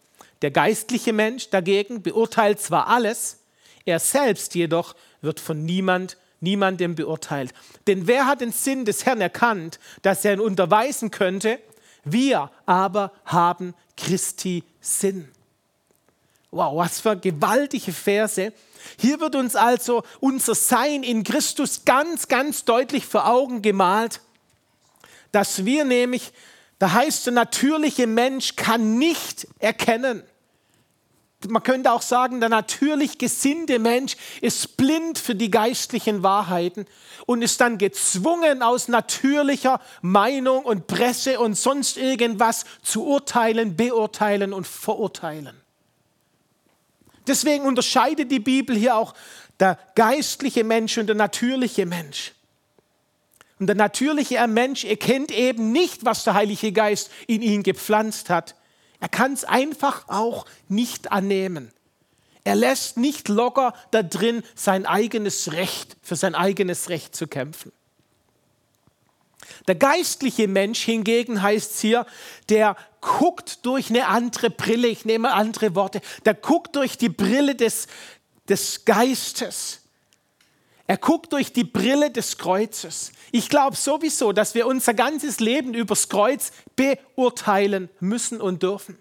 Der 0.44 0.52
geistliche 0.52 1.14
Mensch 1.14 1.50
dagegen 1.50 2.04
beurteilt 2.04 2.60
zwar 2.60 2.88
alles, 2.88 3.40
er 3.86 4.00
selbst 4.00 4.56
jedoch 4.56 4.94
wird 5.22 5.40
von 5.40 5.64
niemand, 5.64 6.18
niemandem 6.42 6.96
beurteilt. 6.96 7.54
Denn 7.88 8.08
wer 8.08 8.28
hat 8.28 8.42
den 8.42 8.52
Sinn 8.52 8.84
des 8.84 9.06
Herrn 9.06 9.22
erkannt, 9.22 9.80
dass 10.02 10.26
er 10.26 10.34
ihn 10.34 10.42
unterweisen 10.42 11.12
könnte? 11.12 11.60
Wir 12.04 12.52
aber 12.66 13.14
haben 13.24 13.74
Christi 13.96 14.66
Sinn. 14.82 15.30
Wow, 16.52 16.76
was 16.76 17.00
für 17.00 17.16
gewaltige 17.16 17.94
Verse. 17.94 18.52
Hier 19.00 19.22
wird 19.22 19.36
uns 19.36 19.56
also 19.56 20.04
unser 20.20 20.56
Sein 20.56 21.04
in 21.04 21.24
Christus 21.24 21.86
ganz, 21.86 22.28
ganz 22.28 22.66
deutlich 22.66 23.06
vor 23.06 23.28
Augen 23.28 23.62
gemalt, 23.62 24.20
dass 25.32 25.64
wir 25.64 25.86
nämlich, 25.86 26.34
da 26.80 26.92
heißt 26.92 27.28
der 27.28 27.34
natürliche 27.34 28.08
Mensch 28.08 28.58
kann 28.58 28.98
nicht 28.98 29.48
erkennen, 29.60 30.24
man 31.50 31.64
könnte 31.64 31.92
auch 31.92 32.02
sagen, 32.02 32.40
der 32.40 32.50
natürlich 32.50 33.18
gesinnte 33.18 33.80
Mensch 33.80 34.16
ist 34.42 34.78
blind 34.78 35.18
für 35.18 35.36
die 35.36 35.52
geistlichen 35.52 36.24
Wahrheiten 36.24 36.86
und 37.26 37.42
ist 37.42 37.62
dann 37.62 37.78
gezwungen, 37.78 38.62
aus 38.62 38.88
natürlicher 38.88 39.80
Meinung 40.02 40.64
und 40.64 40.88
Presse 40.88 41.40
und 41.40 41.56
sonst 41.56 41.98
irgendwas 41.98 42.66
zu 42.82 43.06
urteilen, 43.06 43.76
beurteilen 43.76 44.54
und 44.54 44.68
verurteilen. 44.68 45.60
Deswegen 47.28 47.66
unterscheidet 47.66 48.32
die 48.32 48.40
Bibel 48.40 48.76
hier 48.76 48.96
auch 48.96 49.14
der 49.60 49.78
geistliche 49.96 50.64
Mensch 50.64 50.98
und 50.98 51.08
der 51.08 51.16
natürliche 51.16 51.86
Mensch. 51.86 52.34
Und 53.60 53.68
der 53.68 53.76
natürliche 53.76 54.46
Mensch 54.48 54.84
erkennt 54.84 55.32
eben 55.32 55.72
nicht, 55.72 56.04
was 56.04 56.26
der 56.26 56.34
Heilige 56.34 56.72
Geist 56.74 57.10
in 57.28 57.42
ihn 57.42 57.64
gepflanzt 57.64 58.30
hat 58.30 58.56
er 59.04 59.10
kann 59.10 59.34
es 59.34 59.44
einfach 59.44 60.08
auch 60.08 60.46
nicht 60.70 61.12
annehmen. 61.12 61.74
Er 62.46 62.56
lässt 62.56 62.96
nicht 62.96 63.28
locker 63.28 63.74
da 63.92 64.02
drin 64.02 64.44
sein 64.56 64.86
eigenes 64.86 65.52
Recht, 65.52 65.98
für 66.02 66.16
sein 66.16 66.36
eigenes 66.36 66.88
Recht 66.88 67.14
zu 67.14 67.28
kämpfen. 67.28 67.74
Der 69.68 69.76
geistliche 69.76 70.48
Mensch 70.48 70.80
hingegen 70.84 71.42
heißt 71.42 71.74
es 71.74 71.82
hier, 71.82 72.06
der 72.48 72.78
guckt 73.02 73.66
durch 73.66 73.90
eine 73.90 74.08
andere 74.08 74.50
Brille, 74.50 74.88
ich 74.88 75.04
nehme 75.04 75.34
andere 75.34 75.76
Worte, 75.76 76.00
der 76.24 76.36
guckt 76.36 76.78
durch 76.78 76.98
die 76.98 77.10
Brille 77.10 77.56
des, 77.56 77.88
des 78.48 78.86
Geistes. 78.86 79.82
Er 80.86 80.98
guckt 80.98 81.32
durch 81.32 81.54
die 81.54 81.64
Brille 81.64 82.12
des 82.12 82.38
Kreuzes. 82.38 83.14
Ich 83.32 83.48
glaube 83.48 83.76
sowieso, 83.76 84.34
dass 84.34 84.54
wir 84.54 84.68
unser 84.68 84.94
ganzes 84.94 85.40
Leben 85.40 85.74
übers 85.74 86.10
Kreuz 86.10 86.52
beurteilen 86.76 87.90
müssen 88.00 88.42
und 88.42 88.64
dürfen. 88.64 88.98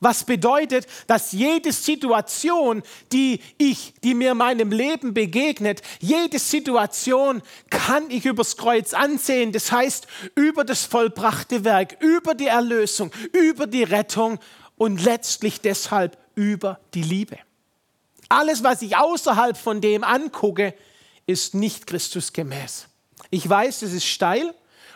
Was 0.00 0.24
bedeutet, 0.24 0.86
dass 1.06 1.32
jede 1.32 1.72
Situation, 1.72 2.82
die 3.12 3.40
ich, 3.56 3.94
die 4.02 4.14
mir 4.14 4.32
in 4.32 4.36
meinem 4.36 4.70
Leben 4.70 5.14
begegnet, 5.14 5.80
jede 6.00 6.38
Situation 6.38 7.40
kann 7.70 8.10
ich 8.10 8.26
übers 8.26 8.56
Kreuz 8.56 8.92
ansehen. 8.92 9.52
Das 9.52 9.72
heißt, 9.72 10.06
über 10.34 10.64
das 10.64 10.84
vollbrachte 10.84 11.64
Werk, 11.64 11.96
über 12.02 12.34
die 12.34 12.48
Erlösung, 12.48 13.12
über 13.32 13.66
die 13.66 13.84
Rettung 13.84 14.40
und 14.76 15.02
letztlich 15.02 15.60
deshalb 15.60 16.18
über 16.34 16.80
die 16.92 17.02
Liebe. 17.02 17.38
Alles, 18.28 18.62
was 18.62 18.82
ich 18.82 18.96
außerhalb 18.96 19.56
von 19.56 19.80
dem 19.80 20.02
angucke, 20.04 20.74
ist 21.26 21.54
nicht 21.54 21.86
Christusgemäß. 21.86 22.88
Ich 23.30 23.48
weiß, 23.48 23.82
es 23.82 23.92
ist 23.92 24.06
steil 24.06 24.54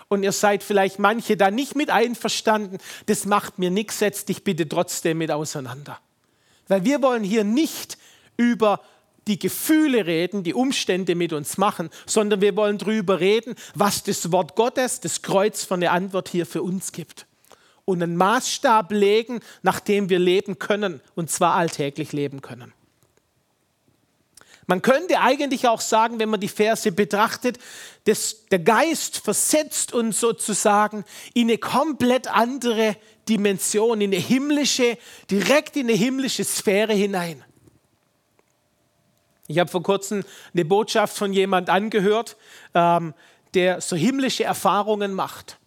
und 0.09 0.23
ihr 0.23 0.33
seid 0.33 0.63
vielleicht 0.63 0.99
manche 0.99 1.37
da 1.37 1.51
nicht 1.51 1.77
mit 1.77 1.91
einverstanden. 1.91 2.79
Das 3.07 3.27
macht 3.27 3.59
mir 3.59 3.71
nichts, 3.71 3.99
setz 3.99 4.25
dich 4.25 4.45
bitte 4.45 4.69
trotzdem 4.69 5.19
mit 5.19 5.31
auseinander. 5.31 6.01
Weil 6.67 6.85
wir 6.85 7.03
wollen 7.03 7.25
hier 7.25 7.45
nicht 7.45 7.99
über 8.37 8.81
die 9.27 9.39
Gefühle 9.39 10.07
reden, 10.07 10.43
die 10.43 10.55
Umstände 10.55 11.15
mit 11.15 11.33
uns 11.33 11.59
machen, 11.59 11.91
sondern 12.07 12.41
wir 12.41 12.57
wollen 12.57 12.79
darüber 12.79 13.21
reden, 13.21 13.55
was 13.75 14.03
das 14.03 14.33
Wort 14.33 14.57
Gottes, 14.57 15.01
das 15.01 15.23
Kreuz 15.23 15.65
von 15.65 15.81
der 15.81 15.93
Antwort 15.93 16.29
hier 16.29 16.47
für 16.47 16.63
uns 16.63 16.93
gibt. 16.93 17.27
Und 17.85 18.03
einen 18.03 18.17
Maßstab 18.17 18.91
legen, 18.93 19.41
nach 19.63 19.81
dem 19.81 20.09
wir 20.09 20.19
leben 20.19 20.59
können, 20.59 21.01
und 21.15 21.31
zwar 21.31 21.55
alltäglich 21.55 22.13
leben 22.13 22.43
können. 22.43 22.73
Man 24.69 24.83
könnte 24.83 25.19
eigentlich 25.21 25.67
auch 25.67 25.81
sagen, 25.81 26.19
wenn 26.19 26.29
man 26.29 26.41
die 26.41 26.49
Verse 26.49 26.93
betrachtet, 26.93 27.59
dass 28.05 28.45
der 28.49 28.59
Geist 28.59 29.17
versetzt 29.17 29.95
uns 29.95 30.21
sozusagen 30.21 31.07
in 31.33 31.49
eine 31.49 31.57
komplett 31.57 32.29
andere 32.29 32.95
Dimension, 33.31 34.03
in 34.03 34.13
eine 34.13 34.21
himmlische, 34.21 34.99
direkt 35.31 35.77
in 35.77 35.87
eine 35.87 35.97
himmlische 35.97 36.45
Sphäre 36.45 36.93
hinein. 36.93 37.43
Ich 39.47 39.59
habe 39.59 39.71
vor 39.71 39.83
kurzem 39.83 40.23
eine 40.53 40.67
Botschaft 40.67 41.17
von 41.17 41.33
jemand 41.33 41.71
angehört, 41.71 42.37
ähm, 42.75 43.15
der 43.55 43.81
so 43.81 43.97
himmlische 43.97 44.45
Erfahrungen 44.45 45.15
macht. 45.15 45.59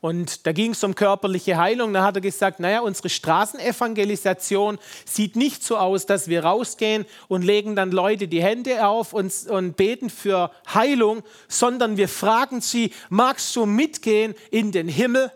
Und 0.00 0.46
da 0.46 0.52
ging 0.52 0.72
es 0.72 0.84
um 0.84 0.94
körperliche 0.94 1.56
Heilung. 1.56 1.92
Da 1.92 2.04
hat 2.04 2.16
er 2.16 2.20
gesagt, 2.20 2.60
naja, 2.60 2.80
unsere 2.80 3.08
Straßenevangelisation 3.08 4.78
sieht 5.04 5.34
nicht 5.34 5.64
so 5.64 5.76
aus, 5.76 6.06
dass 6.06 6.28
wir 6.28 6.44
rausgehen 6.44 7.04
und 7.26 7.42
legen 7.42 7.74
dann 7.74 7.90
Leute 7.90 8.28
die 8.28 8.42
Hände 8.42 8.86
auf 8.86 9.12
und, 9.12 9.32
und 9.48 9.76
beten 9.76 10.08
für 10.08 10.52
Heilung, 10.72 11.22
sondern 11.48 11.96
wir 11.96 12.08
fragen 12.08 12.60
sie, 12.60 12.92
magst 13.08 13.54
du 13.56 13.66
mitgehen 13.66 14.34
in 14.52 14.70
den 14.70 14.88
Himmel 14.88 15.32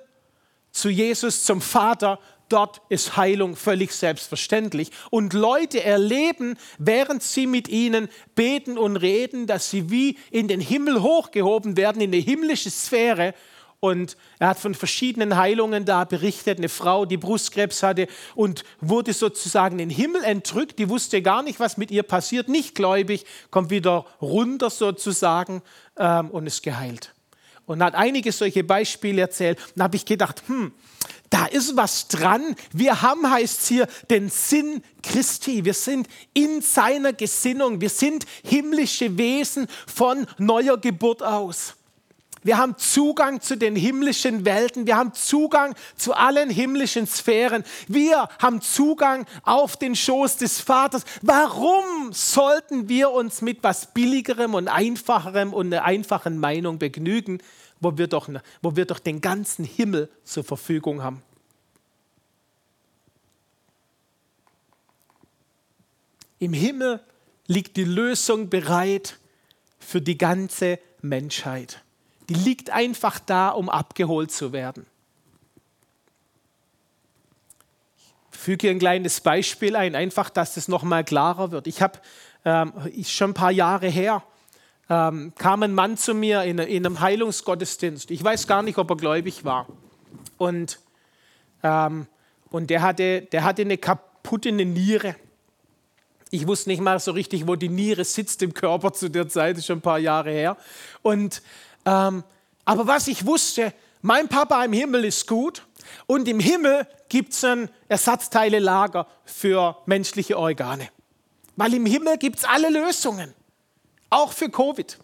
zu 0.71 0.89
Jesus, 0.91 1.45
zum 1.45 1.61
Vater? 1.61 2.21
Dort 2.49 2.83
ist 2.89 3.17
Heilung 3.17 3.57
völlig 3.57 3.93
selbstverständlich. 3.93 4.91
Und 5.11 5.33
Leute 5.33 5.83
erleben, 5.83 6.57
während 6.79 7.23
sie 7.23 7.47
mit 7.47 7.67
ihnen 7.67 8.09
beten 8.35 8.79
und 8.79 8.97
reden, 8.97 9.47
dass 9.47 9.71
sie 9.71 9.91
wie 9.91 10.19
in 10.31 10.49
den 10.49 10.61
Himmel 10.61 11.03
hochgehoben 11.03 11.77
werden, 11.77 12.03
in 12.03 12.13
eine 12.13 12.23
himmlische 12.23 12.71
Sphäre 12.71 13.35
und 13.83 14.17
er 14.39 14.51
hat 14.51 14.61
von 14.61 14.77
verschiedenen 14.77 15.37
Heilungen 15.37 15.85
da 15.85 16.05
berichtet. 16.05 16.59
Eine 16.59 16.69
Frau, 16.69 17.05
die 17.05 17.17
Brustkrebs 17.17 17.83
hatte 17.83 18.07
und 18.37 18.63
wurde 18.81 19.13
sozusagen 19.13 19.81
in 19.81 19.89
den 19.89 19.97
Himmel 19.97 20.23
entrückt. 20.23 20.79
Die 20.79 20.89
wusste 20.89 21.21
gar 21.21 21.43
nicht, 21.43 21.59
was 21.59 21.77
mit 21.77 21.91
ihr 21.91 22.05
passiert. 22.05 22.49
Nicht 22.49 22.77
gläubig, 22.77 23.27
kommt 23.51 23.71
wieder 23.71 24.07
runter 24.21 24.71
sozusagen 24.71 25.63
ähm, 25.97 26.31
und 26.31 26.47
ist 26.47 26.63
geheilt. 26.63 27.13
Und 27.67 27.83
hat 27.83 27.97
einige 27.97 28.31
solche 28.31 28.63
Beispiele 28.63 29.21
erzählt. 29.21 29.59
Und 29.75 29.83
habe 29.83 29.97
ich 29.97 30.05
gedacht, 30.05 30.45
hm, 30.47 30.71
da 31.29 31.47
ist 31.47 31.77
was 31.77 32.07
dran. 32.07 32.55
Wir 32.73 33.03
haben, 33.03 33.29
heißt 33.29 33.63
es 33.63 33.67
hier, 33.67 33.89
den 34.09 34.29
Sinn 34.31 34.85
Christi. 35.03 35.65
Wir 35.65 35.75
sind 35.75 36.07
in 36.35 36.63
seiner 36.63 37.15
Gesinnung. 37.15 37.81
Wir 37.81 37.91
sind 37.91 38.27
himmlische 38.45 39.19
Wesen 39.19 39.67
von 39.89 40.29
neuer 40.39 40.79
Geburt 40.79 41.21
aus. 41.25 41.75
Wir 42.45 42.59
haben 42.59 42.77
Zugang 42.77 43.41
zu 43.41 43.57
den 43.57 43.77
himmlischen 43.77 44.45
Welten. 44.45 44.87
Wir 44.87 44.97
haben 44.97 45.15
Zugang 45.15 45.75
zu 45.97 46.15
allen 46.15 46.51
himmlischen 46.51 47.07
Sphären. 47.07 47.63
Wir 47.87 48.29
haben 48.41 48.61
Zugang 48.61 49.27
auf 49.45 49.77
den 49.77 49.95
Schoß 49.95 50.39
des 50.39 50.61
Vaters. 50.61 51.05
Warum 51.23 52.13
sollten 52.13 52.89
wir 52.89 53.11
uns 53.11 53.43
mit 53.43 53.63
was 53.63 53.93
Billigerem 53.95 54.55
und 54.55 54.67
Einfacherem 54.67 55.55
und 55.55 55.73
einer 55.73 55.85
einfachen 55.85 56.39
Meinung 56.39 56.79
begnügen, 56.79 57.39
wo 57.81 57.97
wir 57.97 58.09
doch, 58.09 58.29
wo 58.61 58.75
wir 58.75 58.87
doch 58.87 58.99
den 58.99 59.21
ganzen 59.21 59.65
Himmel 59.65 60.11
zur 60.25 60.43
Verfügung 60.43 61.03
haben? 61.03 61.23
Im 66.41 66.53
Himmel 66.53 66.99
liegt 67.47 67.77
die 67.77 67.85
Lösung 67.85 68.51
bereit 68.51 69.21
für 69.79 70.01
die 70.01 70.19
ganze 70.19 70.81
Menschheit 71.01 71.83
die 72.33 72.39
liegt 72.39 72.71
einfach 72.71 73.19
da, 73.19 73.51
um 73.51 73.69
abgeholt 73.69 74.33
zu 74.33 74.53
werden. 74.55 74.87
Ich 78.33 78.39
füge 78.39 78.63
hier 78.63 78.71
ein 78.71 78.79
kleines 78.79 79.21
Beispiel 79.21 79.77
ein, 79.77 79.95
einfach, 79.95 80.31
dass 80.31 80.57
es 80.57 80.67
nochmal 80.67 81.05
klarer 81.05 81.51
wird. 81.51 81.67
Ich 81.67 81.83
habe 81.83 81.99
ähm, 82.47 82.73
schon 83.05 83.31
ein 83.31 83.35
paar 83.35 83.51
Jahre 83.51 83.89
her, 83.89 84.23
ähm, 84.89 85.35
kam 85.37 85.63
ein 85.63 85.75
Mann 85.75 85.99
zu 85.99 86.15
mir 86.15 86.43
in, 86.45 86.59
in, 86.59 86.87
einem 86.87 87.01
Heilungsgottesdienst. 87.01 88.11
Ich 88.11 88.25
weiß 88.25 88.47
gar 88.47 88.63
nicht, 88.63 88.79
ob 88.79 88.89
er 88.91 88.97
gläubig 88.97 89.45
war. 89.45 89.67
Und, 90.39 90.81
ähm, 91.63 92.07
und 92.51 92.71
der, 92.71 92.81
hatte, 92.81 93.23
der 93.23 93.45
hatte 93.45 93.63
eine 93.63 93.77
kaputte 93.77 94.53
Niere. 94.53 95.17
Ich 96.31 96.47
wusste 96.47 96.71
nicht 96.71 96.81
mal 96.81 96.99
so 96.99 97.13
richtig, 97.13 97.47
wo 97.47 97.57
die 97.57 97.69
Niere 97.69 98.05
sitzt 98.05 98.43
im 98.43 98.55
Körper 98.55 98.95
zu 98.95 99.11
der 99.11 99.29
Zeit, 99.29 99.53
das 99.53 99.59
ist 99.59 99.67
schon 99.67 99.81
ein 99.81 99.83
paar 99.83 99.99
Jahre 99.99 100.31
her. 100.31 100.57
Und 101.03 101.43
ähm, 101.85 102.25
aber 102.65 102.87
was 102.87 103.09
ich 103.09 103.27
wusste, 103.27 103.73
mein 104.03 104.29
Papa 104.29 104.65
im 104.65 104.73
Himmel 104.73 105.05
ist 105.05 105.27
gut 105.27 105.67
und 106.07 106.29
im 106.29 106.41
Himmel 106.41 106.87
gibt 107.09 107.33
es 107.33 107.45
ein 107.45 107.69
Ersatzteile-Lager 107.89 109.07
für 109.25 109.77
menschliche 109.87 110.39
Organe. 110.39 110.89
Weil 111.57 111.75
im 111.75 111.87
Himmel 111.87 112.19
gibt 112.19 112.39
es 112.39 112.45
alle 112.45 112.71
Lösungen, 112.71 113.35
auch 114.11 114.33
für 114.33 114.49
Covid. 114.49 114.99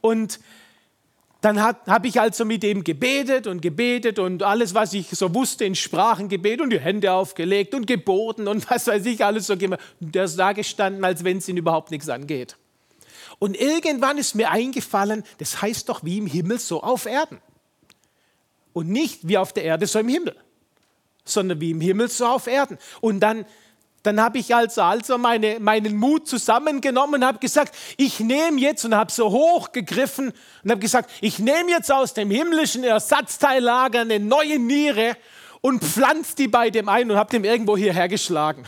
Und 0.00 0.40
dann 1.40 1.62
habe 1.62 2.06
ich 2.06 2.20
also 2.20 2.44
mit 2.44 2.64
ihm 2.64 2.84
gebetet 2.84 3.46
und 3.46 3.62
gebetet 3.62 4.18
und 4.18 4.42
alles, 4.42 4.74
was 4.74 4.92
ich 4.92 5.08
so 5.10 5.34
wusste, 5.34 5.64
in 5.64 5.74
Sprachen 5.74 6.28
gebetet 6.28 6.60
und 6.60 6.70
die 6.70 6.80
Hände 6.80 7.12
aufgelegt 7.12 7.74
und 7.74 7.86
geboten 7.86 8.46
und 8.46 8.70
was 8.70 8.86
weiß 8.86 9.06
ich 9.06 9.24
alles 9.24 9.46
so 9.46 9.56
gemacht. 9.56 9.80
Der 10.00 10.24
ist 10.24 10.36
da 10.36 10.52
gestanden, 10.52 11.04
als 11.04 11.24
wenn 11.24 11.38
es 11.38 11.48
ihn 11.48 11.56
überhaupt 11.56 11.90
nichts 11.90 12.08
angeht. 12.08 12.56
Und 13.40 13.58
irgendwann 13.58 14.18
ist 14.18 14.36
mir 14.36 14.50
eingefallen, 14.50 15.24
das 15.38 15.60
heißt 15.60 15.88
doch 15.88 16.04
wie 16.04 16.18
im 16.18 16.26
Himmel 16.26 16.60
so 16.60 16.82
auf 16.82 17.06
Erden. 17.06 17.40
Und 18.72 18.88
nicht 18.88 19.26
wie 19.26 19.38
auf 19.38 19.52
der 19.52 19.64
Erde 19.64 19.88
so 19.88 19.98
im 19.98 20.08
Himmel, 20.08 20.36
sondern 21.24 21.60
wie 21.60 21.72
im 21.72 21.80
Himmel 21.80 22.08
so 22.08 22.26
auf 22.26 22.46
Erden. 22.46 22.78
Und 23.00 23.18
dann 23.18 23.46
dann 24.02 24.20
habe 24.20 24.38
ich 24.38 24.54
also, 24.54 24.82
also 24.82 25.18
meine, 25.18 25.60
meinen 25.60 25.96
Mut 25.96 26.26
zusammengenommen 26.26 27.16
und 27.16 27.26
habe 27.26 27.38
gesagt, 27.38 27.76
ich 27.98 28.20
nehme 28.20 28.58
jetzt 28.58 28.84
und 28.84 28.94
habe 28.94 29.12
so 29.12 29.30
hoch 29.30 29.72
gegriffen 29.72 30.32
und 30.64 30.70
habe 30.70 30.80
gesagt, 30.80 31.10
ich 31.20 31.38
nehme 31.38 31.70
jetzt 31.70 31.92
aus 31.92 32.14
dem 32.14 32.30
himmlischen 32.30 32.82
Ersatzteillager 32.82 34.00
eine 34.00 34.18
neue 34.18 34.58
Niere 34.58 35.16
und 35.60 35.84
pflanze 35.84 36.34
die 36.36 36.48
bei 36.48 36.70
dem 36.70 36.88
ein 36.88 37.10
und 37.10 37.18
habe 37.18 37.30
dem 37.30 37.44
irgendwo 37.44 37.76
hierher 37.76 38.08
geschlagen. 38.08 38.64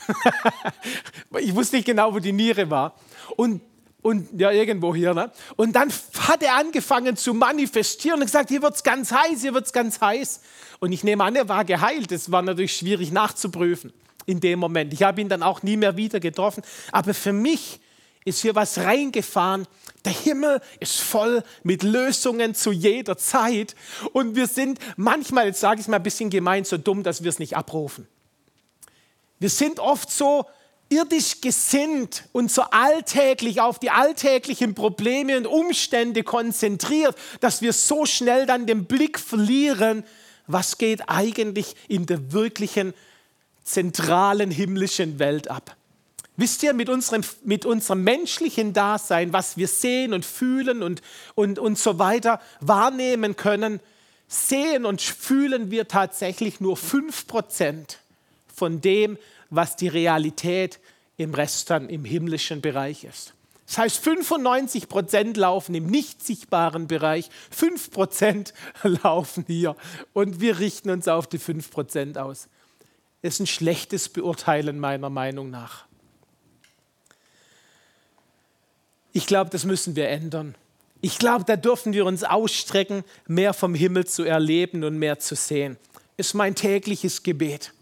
ich 1.38 1.54
wusste 1.54 1.76
nicht 1.76 1.86
genau, 1.86 2.12
wo 2.12 2.18
die 2.18 2.32
Niere 2.32 2.68
war. 2.68 2.94
Und, 3.36 3.62
und 4.02 4.28
ja, 4.38 4.50
irgendwo 4.50 4.94
hier. 4.94 5.14
Ne? 5.14 5.30
Und 5.56 5.74
dann 5.74 5.90
hat 6.18 6.42
er 6.42 6.56
angefangen 6.56 7.16
zu 7.16 7.34
manifestieren 7.34 8.20
und 8.20 8.26
gesagt, 8.26 8.50
hier 8.50 8.62
wird 8.62 8.74
es 8.74 8.82
ganz 8.82 9.12
heiß, 9.12 9.40
hier 9.40 9.54
wird 9.54 9.66
es 9.66 9.72
ganz 9.72 10.00
heiß. 10.00 10.40
Und 10.80 10.92
ich 10.92 11.04
nehme 11.04 11.24
an, 11.24 11.36
er 11.36 11.48
war 11.48 11.64
geheilt. 11.64 12.10
Das 12.10 12.30
war 12.32 12.42
natürlich 12.42 12.76
schwierig 12.76 13.12
nachzuprüfen 13.12 13.92
in 14.26 14.40
dem 14.40 14.58
Moment. 14.58 14.92
Ich 14.92 15.02
habe 15.02 15.20
ihn 15.20 15.28
dann 15.28 15.42
auch 15.42 15.62
nie 15.62 15.76
mehr 15.76 15.96
wieder 15.96 16.20
getroffen. 16.20 16.62
Aber 16.90 17.14
für 17.14 17.32
mich 17.32 17.80
ist 18.24 18.42
hier 18.42 18.54
was 18.54 18.78
reingefahren. 18.78 19.66
Der 20.04 20.12
Himmel 20.12 20.60
ist 20.80 21.00
voll 21.00 21.42
mit 21.62 21.82
Lösungen 21.82 22.54
zu 22.54 22.72
jeder 22.72 23.16
Zeit. 23.16 23.74
Und 24.12 24.34
wir 24.34 24.46
sind 24.48 24.78
manchmal, 24.96 25.46
jetzt 25.46 25.60
sage 25.60 25.76
ich 25.76 25.86
es 25.86 25.88
mal 25.88 25.96
ein 25.96 26.02
bisschen 26.02 26.30
gemein, 26.30 26.64
so 26.64 26.76
dumm, 26.76 27.02
dass 27.02 27.22
wir 27.22 27.28
es 27.28 27.38
nicht 27.38 27.56
abrufen. 27.56 28.08
Wir 29.38 29.50
sind 29.50 29.80
oft 29.80 30.10
so 30.10 30.46
irdisch 30.92 31.40
gesinnt 31.40 32.24
und 32.32 32.52
so 32.52 32.62
alltäglich 32.62 33.60
auf 33.60 33.78
die 33.78 33.90
alltäglichen 33.90 34.74
Probleme 34.74 35.36
und 35.36 35.46
Umstände 35.46 36.22
konzentriert, 36.22 37.16
dass 37.40 37.62
wir 37.62 37.72
so 37.72 38.04
schnell 38.04 38.46
dann 38.46 38.66
den 38.66 38.84
Blick 38.84 39.18
verlieren, 39.18 40.04
was 40.46 40.78
geht 40.78 41.08
eigentlich 41.08 41.74
in 41.88 42.06
der 42.06 42.32
wirklichen 42.32 42.92
zentralen 43.64 44.50
himmlischen 44.50 45.18
Welt 45.18 45.50
ab. 45.50 45.76
Wisst 46.36 46.62
ihr, 46.62 46.72
mit 46.72 46.88
unserem, 46.88 47.22
mit 47.44 47.66
unserem 47.66 48.02
menschlichen 48.04 48.72
Dasein, 48.72 49.32
was 49.32 49.56
wir 49.56 49.68
sehen 49.68 50.12
und 50.12 50.24
fühlen 50.24 50.82
und, 50.82 51.02
und, 51.34 51.58
und 51.58 51.78
so 51.78 51.98
weiter 51.98 52.40
wahrnehmen 52.60 53.36
können, 53.36 53.80
sehen 54.28 54.86
und 54.86 55.00
fühlen 55.02 55.70
wir 55.70 55.88
tatsächlich 55.88 56.60
nur 56.60 56.76
5% 56.76 57.96
von 58.54 58.80
dem, 58.80 59.18
was 59.54 59.76
die 59.76 59.88
Realität 59.88 60.80
im 61.16 61.34
Rest 61.34 61.70
dann 61.70 61.88
im 61.88 62.04
himmlischen 62.04 62.60
Bereich 62.60 63.04
ist. 63.04 63.34
Das 63.66 63.78
heißt, 63.78 64.06
95% 64.06 65.38
laufen 65.38 65.74
im 65.74 65.86
nicht 65.86 66.22
sichtbaren 66.22 66.88
Bereich, 66.88 67.30
5% 67.56 68.52
laufen 69.02 69.44
hier 69.46 69.76
und 70.12 70.40
wir 70.40 70.58
richten 70.58 70.90
uns 70.90 71.08
auf 71.08 71.26
die 71.26 71.38
5% 71.38 72.18
aus 72.18 72.48
ist 73.22 73.38
ein 73.38 73.46
schlechtes 73.46 74.08
Beurteilen 74.08 74.78
meiner 74.78 75.08
Meinung 75.08 75.48
nach. 75.48 75.86
Ich 79.12 79.26
glaube, 79.26 79.50
das 79.50 79.64
müssen 79.64 79.94
wir 79.94 80.08
ändern. 80.08 80.56
Ich 81.00 81.18
glaube, 81.18 81.44
da 81.44 81.56
dürfen 81.56 81.92
wir 81.92 82.04
uns 82.04 82.24
ausstrecken, 82.24 83.04
mehr 83.26 83.54
vom 83.54 83.74
Himmel 83.74 84.06
zu 84.06 84.24
erleben 84.24 84.84
und 84.84 84.98
mehr 84.98 85.18
zu 85.18 85.36
sehen. 85.36 85.76
Ist 86.16 86.34
mein 86.34 86.54
tägliches 86.54 87.22
Gebet, 87.22 87.72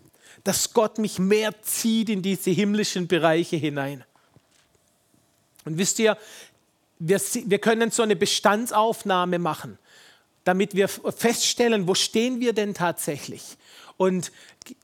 dass 0.45 0.73
Gott 0.73 0.99
mich 0.99 1.19
mehr 1.19 1.63
zieht 1.63 2.09
in 2.09 2.23
diese 2.23 2.51
himmlischen 2.51 3.07
Bereiche 3.07 3.57
hinein. 3.57 4.05
Und 5.65 5.79
wisst 5.79 5.99
ihr, 5.99 6.17
wir, 6.99 7.21
wir 7.21 7.59
können 7.59 7.91
so 7.91 8.03
eine 8.03 8.17
Bestandsaufnahme 8.17 9.39
machen, 9.39 9.79
damit 10.45 10.75
wir 10.75 10.89
feststellen, 10.89 11.87
wo 11.87 11.95
stehen 11.95 12.41
wir 12.41 12.53
denn 12.53 12.75
tatsächlich. 12.75 13.57
Und 13.97 14.33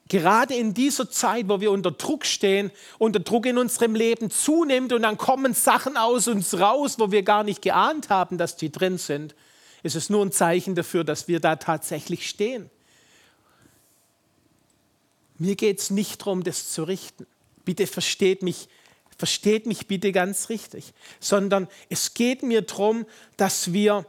gerade 0.08 0.54
in 0.54 0.74
dieser 0.74 1.10
Zeit, 1.10 1.48
wo 1.48 1.60
wir 1.60 1.70
unter 1.70 1.90
Druck 1.90 2.26
stehen, 2.26 2.70
unter 2.98 3.20
Druck 3.20 3.46
in 3.46 3.56
unserem 3.56 3.94
Leben 3.94 4.30
zunimmt 4.30 4.92
und 4.92 5.02
dann 5.02 5.16
kommen 5.16 5.54
Sachen 5.54 5.96
aus 5.96 6.28
uns 6.28 6.58
raus, 6.58 6.98
wo 6.98 7.10
wir 7.10 7.22
gar 7.22 7.42
nicht 7.42 7.62
geahnt 7.62 8.10
haben, 8.10 8.36
dass 8.36 8.56
die 8.56 8.70
drin 8.70 8.98
sind, 8.98 9.34
ist 9.82 9.96
es 9.96 10.10
nur 10.10 10.24
ein 10.24 10.32
Zeichen 10.32 10.74
dafür, 10.74 11.04
dass 11.04 11.28
wir 11.28 11.40
da 11.40 11.56
tatsächlich 11.56 12.28
stehen. 12.28 12.70
Mir 15.38 15.56
geht 15.56 15.80
es 15.80 15.90
nicht 15.90 16.20
darum, 16.20 16.42
das 16.42 16.72
zu 16.72 16.84
richten. 16.84 17.26
Bitte 17.64 17.86
versteht 17.86 18.42
mich, 18.42 18.68
versteht 19.16 19.66
mich 19.66 19.86
bitte 19.86 20.12
ganz 20.12 20.48
richtig, 20.48 20.92
sondern 21.20 21.68
es 21.88 22.14
geht 22.14 22.42
mir 22.42 22.62
darum, 22.62 23.06
dass 23.36 23.72
wir 23.72 24.06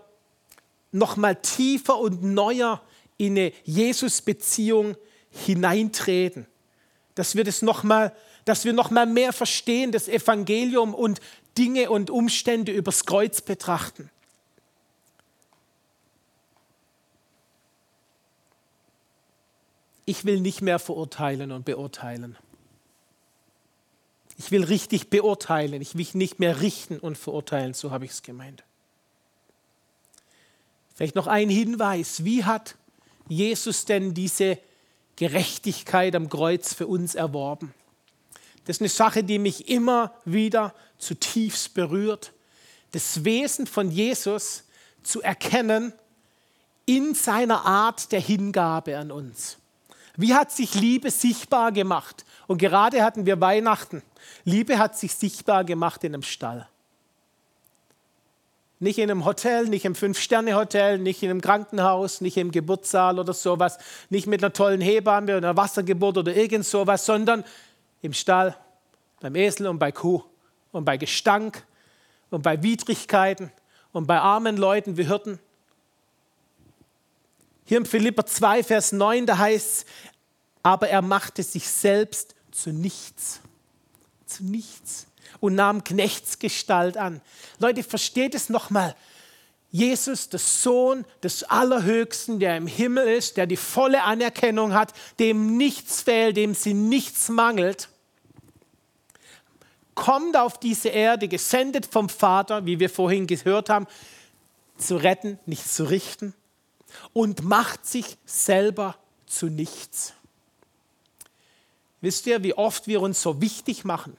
noch 0.91 1.17
mal 1.17 1.35
tiefer 1.35 1.97
und 1.97 2.23
neuer 2.23 2.81
in 3.17 3.37
eine 3.37 3.53
Jesus-Beziehung 3.63 4.95
hineintreten. 5.29 6.45
Dass 7.15 7.35
wir 7.35 7.43
das 7.43 7.61
noch 7.61 7.83
mal, 7.83 8.15
dass 8.45 8.63
wir 8.63 8.73
noch 8.73 8.91
mal 8.91 9.05
mehr 9.05 9.33
verstehen, 9.33 9.91
das 9.91 10.07
Evangelium 10.07 10.93
und 10.93 11.19
Dinge 11.57 11.89
und 11.89 12.09
Umstände 12.09 12.71
übers 12.71 13.05
Kreuz 13.05 13.41
betrachten. 13.41 14.09
Ich 20.09 20.23
will 20.23 20.39
nicht 20.39 20.61
mehr 20.61 20.79
verurteilen 20.79 21.51
und 21.51 21.65
beurteilen. 21.65 22.37
Ich 24.37 24.51
will 24.51 24.63
richtig 24.63 25.09
beurteilen. 25.09 25.81
Ich 25.81 25.97
will 25.97 26.07
nicht 26.13 26.39
mehr 26.39 26.61
richten 26.61 26.97
und 26.97 27.17
verurteilen. 27.17 27.73
So 27.73 27.91
habe 27.91 28.05
ich 28.05 28.11
es 28.11 28.23
gemeint. 28.23 28.63
Vielleicht 30.95 31.15
noch 31.15 31.27
ein 31.27 31.49
Hinweis. 31.49 32.23
Wie 32.23 32.45
hat 32.45 32.75
Jesus 33.27 33.83
denn 33.83 34.13
diese 34.13 34.57
Gerechtigkeit 35.17 36.15
am 36.15 36.29
Kreuz 36.29 36.73
für 36.73 36.87
uns 36.87 37.13
erworben? 37.13 37.73
Das 38.63 38.77
ist 38.77 38.81
eine 38.81 38.89
Sache, 38.89 39.25
die 39.25 39.39
mich 39.39 39.67
immer 39.67 40.13
wieder 40.23 40.73
zutiefst 40.99 41.73
berührt. 41.73 42.31
Das 42.91 43.25
Wesen 43.25 43.67
von 43.67 43.91
Jesus 43.91 44.63
zu 45.03 45.21
erkennen 45.21 45.91
in 46.85 47.13
seiner 47.13 47.65
Art 47.65 48.13
der 48.13 48.21
Hingabe 48.21 48.97
an 48.97 49.11
uns. 49.11 49.57
Wie 50.17 50.33
hat 50.33 50.51
sich 50.51 50.73
Liebe 50.73 51.11
sichtbar 51.11 51.71
gemacht? 51.71 52.25
Und 52.47 52.57
gerade 52.57 53.03
hatten 53.03 53.27
wir 53.27 53.39
Weihnachten. 53.39 54.01
Liebe 54.43 54.79
hat 54.79 54.97
sich 54.97 55.13
sichtbar 55.13 55.63
gemacht 55.63 56.03
in 56.03 56.13
einem 56.13 56.23
Stall. 56.23 56.67
Nicht 58.79 58.97
in 58.97 59.09
einem 59.09 59.25
Hotel, 59.25 59.67
nicht 59.67 59.85
im 59.85 59.93
Fünf-Sterne-Hotel, 59.95 60.97
nicht 60.97 61.21
in 61.21 61.29
einem 61.29 61.41
Krankenhaus, 61.41 62.21
nicht 62.21 62.37
im 62.37 62.51
Geburtssaal 62.51 63.19
oder 63.19 63.33
sowas, 63.33 63.77
nicht 64.09 64.27
mit 64.27 64.43
einer 64.43 64.53
tollen 64.53 64.81
Hebamme 64.81 65.37
oder 65.37 65.49
einer 65.49 65.57
Wassergeburt 65.57 66.17
oder 66.17 66.35
irgend 66.35 66.65
sowas, 66.65 67.05
sondern 67.05 67.43
im 68.01 68.13
Stall, 68.13 68.55
beim 69.19 69.35
Esel 69.35 69.67
und 69.67 69.79
bei 69.79 69.91
Kuh 69.91 70.23
und 70.71 70.85
bei 70.85 70.97
Gestank 70.97 71.63
und 72.29 72.41
bei 72.41 72.61
Widrigkeiten 72.61 73.51
und 73.91 74.07
bei 74.07 74.19
armen 74.19 74.57
Leuten 74.57 74.97
wie 74.97 75.05
Hirten. 75.05 75.39
Hier 77.67 77.77
im 77.77 77.85
Philipper 77.85 78.25
2, 78.25 78.63
Vers 78.63 78.93
9, 78.93 79.25
da 79.25 79.37
heißt 79.37 79.67
es, 79.67 79.85
aber 80.63 80.87
er 80.87 81.01
machte 81.01 81.43
sich 81.43 81.67
selbst 81.67 82.33
zu 82.49 82.71
nichts. 82.71 83.41
Zu 84.25 84.45
nichts 84.45 85.07
und 85.41 85.55
nahm 85.55 85.83
Knechtsgestalt 85.83 86.95
an. 86.95 87.21
Leute, 87.59 87.83
versteht 87.83 88.35
es 88.35 88.47
nochmal. 88.47 88.95
Jesus, 89.69 90.29
der 90.29 90.39
Sohn 90.39 91.03
des 91.21 91.43
Allerhöchsten, 91.43 92.39
der 92.39 92.55
im 92.55 92.67
Himmel 92.67 93.05
ist, 93.05 93.35
der 93.35 93.47
die 93.47 93.57
volle 93.57 94.01
Anerkennung 94.03 94.73
hat, 94.73 94.93
dem 95.19 95.57
nichts 95.57 96.01
fehlt, 96.01 96.37
dem 96.37 96.55
sie 96.55 96.73
nichts 96.73 97.27
mangelt, 97.27 97.89
kommt 99.93 100.37
auf 100.37 100.57
diese 100.57 100.87
Erde, 100.87 101.27
gesendet 101.27 101.85
vom 101.85 102.07
Vater, 102.07 102.65
wie 102.65 102.79
wir 102.79 102.89
vorhin 102.89 103.27
gehört 103.27 103.69
haben, 103.69 103.87
zu 104.77 104.95
retten, 104.95 105.37
nicht 105.45 105.69
zu 105.69 105.83
richten, 105.83 106.33
und 107.13 107.43
macht 107.43 107.85
sich 107.85 108.17
selber 108.25 108.95
zu 109.25 109.47
nichts. 109.47 110.13
Wisst 112.01 112.27
ihr, 112.27 112.43
wie 112.43 112.53
oft 112.53 112.87
wir 112.87 113.01
uns 113.01 113.21
so 113.21 113.41
wichtig 113.41 113.85
machen? 113.85 114.15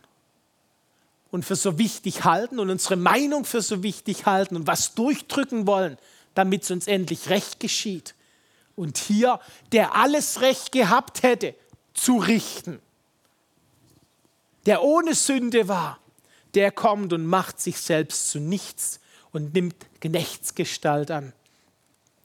und 1.31 1.45
für 1.45 1.57
so 1.57 1.79
wichtig 1.79 2.25
halten 2.25 2.59
und 2.59 2.71
unsere 2.71 2.97
Meinung 2.97 3.45
für 3.45 3.63
so 3.63 3.83
wichtig 3.83 4.27
halten 4.27 4.57
und 4.57 4.67
was 4.67 4.95
durchdrücken 4.95 5.67
wollen, 5.67 5.99
damit 6.35 6.63
es 6.63 6.71
uns 6.71 6.87
endlich 6.87 7.29
recht 7.29 7.61
geschieht. 7.61 8.15
Und 8.77 8.97
hier, 8.99 9.41
der 9.73 9.95
alles 9.95 10.41
Recht 10.41 10.73
gehabt 10.73 11.23
hätte, 11.23 11.55
zu 11.95 12.19
richten, 12.19 12.81
der 14.67 14.83
ohne 14.83 15.15
Sünde 15.15 15.69
war, 15.69 15.99
der 16.55 16.71
kommt 16.71 17.13
und 17.13 17.27
macht 17.27 17.61
sich 17.61 17.81
selbst 17.81 18.31
zu 18.31 18.39
nichts 18.39 19.01
und 19.33 19.55
nimmt 19.55 19.75
Knechtsgestalt 20.01 21.11
an. 21.11 21.33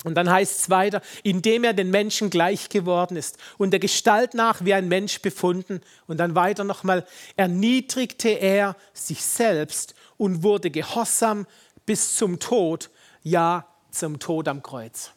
Und 0.04 0.16
dann 0.16 0.30
heißt 0.30 0.60
es 0.62 0.70
weiter, 0.70 1.02
indem 1.24 1.64
er 1.64 1.74
den 1.74 1.90
Menschen 1.90 2.30
gleich 2.30 2.70
geworden 2.70 3.16
ist 3.16 3.38
und 3.58 3.72
der 3.72 3.80
Gestalt 3.80 4.34
nach 4.34 4.64
wie 4.66 4.74
ein 4.74 4.88
Mensch 4.88 5.22
befunden. 5.22 5.82
Und 6.08 6.18
dann 6.18 6.36
weiter 6.36 6.64
nochmal, 6.64 7.06
erniedrigte 7.36 8.30
er 8.30 8.76
sich 8.94 9.24
selbst 9.24 9.96
und 10.18 10.44
wurde 10.44 10.72
gehorsam 10.72 11.48
bis 11.86 12.16
zum 12.16 12.40
Tod, 12.40 12.90
ja 13.24 13.68
zum 13.92 14.20
Tod 14.20 14.48
am 14.48 14.62
Kreuz. 14.62 15.12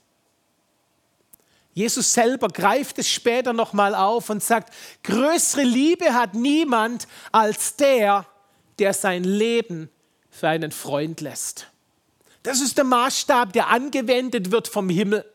Jesus 1.73 2.15
selber 2.15 2.49
greift 2.49 2.99
es 2.99 3.09
später 3.09 3.53
nochmal 3.53 3.95
auf 3.95 4.31
und 4.31 4.43
sagt, 4.43 4.73
größere 5.03 5.63
Liebe 5.63 6.15
hat 6.15 6.35
niemand 6.35 7.07
als 7.33 7.77
der, 7.77 8.27
der 8.79 8.95
sein 8.95 9.25
Leben 9.25 9.91
für 10.31 10.49
einen 10.49 10.73
Freund 10.73 11.21
lässt. 11.21 11.71
Das 12.47 12.61
ist 12.61 12.77
der 12.79 12.85
Maßstab, 12.85 13.53
der 13.55 13.71
angewendet 13.71 14.53
wird 14.53 14.69
vom 14.69 14.89
Himmel. 14.89 15.29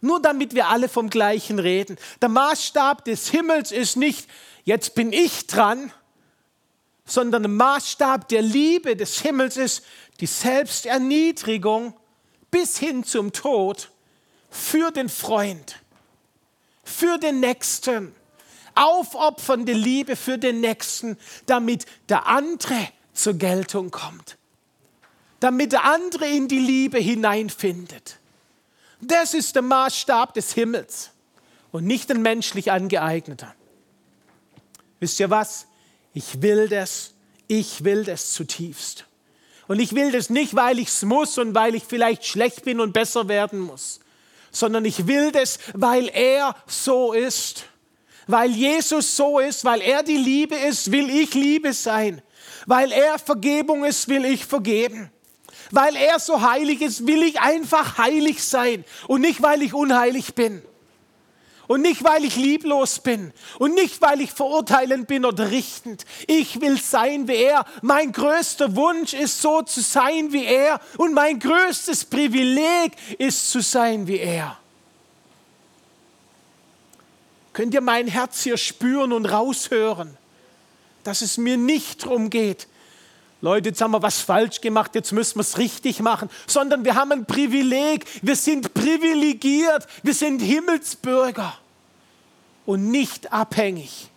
Nur 0.00 0.22
damit 0.22 0.54
wir 0.54 0.68
alle 0.68 0.88
vom 0.88 1.10
gleichen 1.10 1.58
reden. 1.58 1.96
Der 2.22 2.28
Maßstab 2.28 3.04
des 3.04 3.28
Himmels 3.30 3.72
ist 3.72 3.96
nicht, 3.96 4.30
jetzt 4.62 4.94
bin 4.94 5.12
ich 5.12 5.48
dran, 5.48 5.92
sondern 7.04 7.42
der 7.42 7.50
Maßstab 7.50 8.28
der 8.28 8.42
Liebe 8.42 8.94
des 8.94 9.20
Himmels 9.20 9.56
ist 9.56 9.82
die 10.20 10.26
Selbsterniedrigung 10.26 11.94
bis 12.52 12.78
hin 12.78 13.02
zum 13.02 13.32
Tod 13.32 13.90
für 14.50 14.92
den 14.92 15.08
Freund, 15.08 15.82
für 16.84 17.18
den 17.18 17.40
Nächsten. 17.40 18.14
Aufopfernde 18.76 19.72
Liebe 19.72 20.14
für 20.14 20.38
den 20.38 20.60
Nächsten, 20.60 21.18
damit 21.46 21.86
der 22.08 22.28
andere 22.28 22.88
zur 23.14 23.34
Geltung 23.34 23.90
kommt 23.90 24.36
damit 25.40 25.72
der 25.72 25.84
andere 25.84 26.26
in 26.26 26.48
die 26.48 26.58
Liebe 26.58 26.98
hineinfindet. 26.98 28.18
Das 29.00 29.34
ist 29.34 29.54
der 29.54 29.62
Maßstab 29.62 30.34
des 30.34 30.52
Himmels 30.52 31.10
und 31.72 31.86
nicht 31.86 32.10
ein 32.10 32.22
menschlich 32.22 32.70
angeeigneter. 32.70 33.54
Wisst 35.00 35.18
ihr 35.18 35.30
was? 35.30 35.66
Ich 36.12 36.42
will 36.42 36.68
das, 36.68 37.14
ich 37.48 37.84
will 37.84 38.04
das 38.04 38.32
zutiefst. 38.32 39.06
Und 39.66 39.80
ich 39.80 39.94
will 39.94 40.12
das 40.12 40.30
nicht, 40.30 40.54
weil 40.56 40.78
ich 40.78 40.88
es 40.88 41.02
muss 41.02 41.38
und 41.38 41.54
weil 41.54 41.74
ich 41.74 41.84
vielleicht 41.84 42.26
schlecht 42.26 42.64
bin 42.64 42.80
und 42.80 42.92
besser 42.92 43.28
werden 43.28 43.60
muss, 43.60 44.00
sondern 44.50 44.84
ich 44.84 45.06
will 45.06 45.30
das, 45.32 45.58
weil 45.74 46.08
er 46.08 46.56
so 46.66 47.12
ist. 47.12 47.66
Weil 48.26 48.50
Jesus 48.50 49.16
so 49.16 49.38
ist, 49.38 49.64
weil 49.64 49.80
er 49.80 50.02
die 50.02 50.16
Liebe 50.16 50.56
ist, 50.56 50.92
will 50.92 51.08
ich 51.08 51.34
Liebe 51.34 51.72
sein. 51.72 52.20
Weil 52.66 52.92
er 52.92 53.18
Vergebung 53.18 53.84
ist, 53.84 54.08
will 54.08 54.24
ich 54.24 54.44
vergeben. 54.44 55.10
Weil 55.70 55.96
er 55.96 56.18
so 56.18 56.42
heilig 56.42 56.80
ist, 56.82 57.06
will 57.06 57.22
ich 57.22 57.40
einfach 57.40 57.98
heilig 57.98 58.42
sein 58.42 58.84
und 59.06 59.20
nicht, 59.20 59.42
weil 59.42 59.62
ich 59.62 59.74
unheilig 59.74 60.34
bin. 60.34 60.62
Und 61.70 61.82
nicht, 61.82 62.02
weil 62.02 62.24
ich 62.24 62.34
lieblos 62.34 62.98
bin. 62.98 63.32
Und 63.60 63.74
nicht, 63.74 64.02
weil 64.02 64.20
ich 64.20 64.32
verurteilend 64.32 65.06
bin 65.06 65.24
oder 65.24 65.52
richtend. 65.52 66.04
Ich 66.26 66.60
will 66.60 66.80
sein 66.80 67.28
wie 67.28 67.36
er. 67.36 67.64
Mein 67.80 68.10
größter 68.10 68.74
Wunsch 68.74 69.12
ist 69.14 69.40
so 69.40 69.62
zu 69.62 69.80
sein 69.80 70.32
wie 70.32 70.44
er. 70.44 70.80
Und 70.96 71.14
mein 71.14 71.38
größtes 71.38 72.06
Privileg 72.06 72.90
ist 73.18 73.52
zu 73.52 73.60
sein 73.60 74.08
wie 74.08 74.18
er. 74.18 74.58
Könnt 77.52 77.72
ihr 77.72 77.80
mein 77.80 78.08
Herz 78.08 78.42
hier 78.42 78.56
spüren 78.56 79.12
und 79.12 79.26
raushören, 79.26 80.16
dass 81.04 81.22
es 81.22 81.36
mir 81.36 81.56
nicht 81.56 82.02
darum 82.02 82.30
geht, 82.30 82.66
Leute, 83.42 83.70
jetzt 83.70 83.80
haben 83.80 83.92
wir 83.92 84.02
was 84.02 84.20
falsch 84.20 84.60
gemacht, 84.60 84.94
jetzt 84.94 85.12
müssen 85.12 85.36
wir 85.36 85.40
es 85.40 85.56
richtig 85.56 86.00
machen, 86.00 86.28
sondern 86.46 86.84
wir 86.84 86.94
haben 86.94 87.12
ein 87.12 87.24
Privileg, 87.24 88.04
wir 88.20 88.36
sind 88.36 88.74
privilegiert, 88.74 89.86
wir 90.02 90.12
sind 90.12 90.40
Himmelsbürger 90.40 91.54
und 92.66 92.90
nicht 92.90 93.32
abhängig 93.32 94.10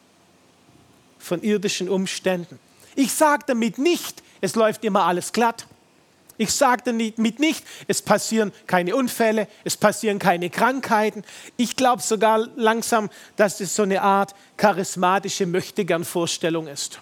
von 1.20 1.42
irdischen 1.42 1.88
Umständen. 1.88 2.60
Ich 2.96 3.14
sage 3.14 3.46
damit 3.48 3.78
nicht, 3.78 4.22
es 4.42 4.56
läuft 4.56 4.84
immer 4.84 5.06
alles 5.06 5.32
glatt. 5.32 5.68
Ich 6.38 6.52
sage 6.52 6.82
damit 6.86 7.40
nicht, 7.40 7.64
es 7.88 8.02
passieren 8.02 8.52
keine 8.68 8.96
Unfälle, 8.96 9.48
es 9.64 9.78
passieren 9.78 10.20
keine 10.20 10.50
Krankheiten. 10.50 11.24
Ich 11.56 11.78
glaube 11.78 12.02
sogar 12.02 12.50
langsam, 12.58 13.10
dass 13.38 13.62
es 13.62 13.74
so 13.74 13.84
eine 13.84 14.02
Art 14.02 14.36
charismatische 14.58 15.46
Möchtegern-Vorstellung 15.46 16.68
ist 16.68 17.00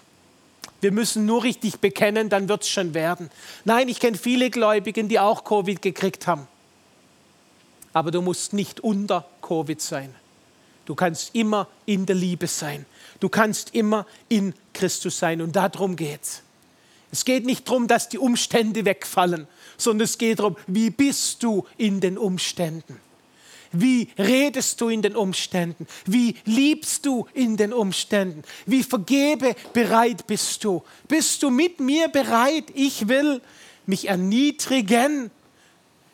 wir 0.82 0.90
müssen 0.90 1.26
nur 1.26 1.44
richtig 1.44 1.78
bekennen, 1.78 2.28
dann 2.28 2.48
wird 2.48 2.64
es 2.64 2.68
schon 2.68 2.92
werden. 2.92 3.30
Nein, 3.64 3.88
ich 3.88 4.00
kenne 4.00 4.18
viele 4.18 4.50
Gläubigen, 4.50 5.08
die 5.08 5.20
auch 5.20 5.44
Covid 5.44 5.80
gekriegt 5.80 6.26
haben. 6.26 6.48
Aber 7.92 8.10
du 8.10 8.20
musst 8.20 8.52
nicht 8.52 8.80
unter 8.80 9.24
Covid 9.40 9.80
sein. 9.80 10.12
Du 10.84 10.96
kannst 10.96 11.36
immer 11.36 11.68
in 11.86 12.04
der 12.04 12.16
Liebe 12.16 12.48
sein. 12.48 12.84
Du 13.20 13.28
kannst 13.28 13.74
immer 13.76 14.06
in 14.28 14.54
Christus 14.74 15.20
sein. 15.20 15.40
Und 15.40 15.54
darum 15.54 15.94
geht 15.94 16.22
es. 16.22 16.42
Es 17.12 17.24
geht 17.24 17.46
nicht 17.46 17.68
darum, 17.68 17.86
dass 17.86 18.08
die 18.08 18.18
Umstände 18.18 18.84
wegfallen, 18.84 19.46
sondern 19.76 20.06
es 20.06 20.18
geht 20.18 20.40
darum, 20.40 20.56
wie 20.66 20.90
bist 20.90 21.44
du 21.44 21.64
in 21.76 22.00
den 22.00 22.18
Umständen. 22.18 22.98
Wie 23.72 24.08
redest 24.18 24.80
du 24.80 24.88
in 24.88 25.00
den 25.02 25.16
Umständen? 25.16 25.86
Wie 26.04 26.36
liebst 26.44 27.06
du 27.06 27.26
in 27.32 27.56
den 27.56 27.72
Umständen? 27.72 28.42
Wie 28.66 28.82
vergebe 28.82 29.56
bereit 29.72 30.26
bist 30.26 30.62
du? 30.64 30.82
Bist 31.08 31.42
du 31.42 31.50
mit 31.50 31.80
mir 31.80 32.08
bereit? 32.08 32.66
Ich 32.74 33.08
will 33.08 33.40
mich 33.86 34.08
erniedrigen, 34.08 35.30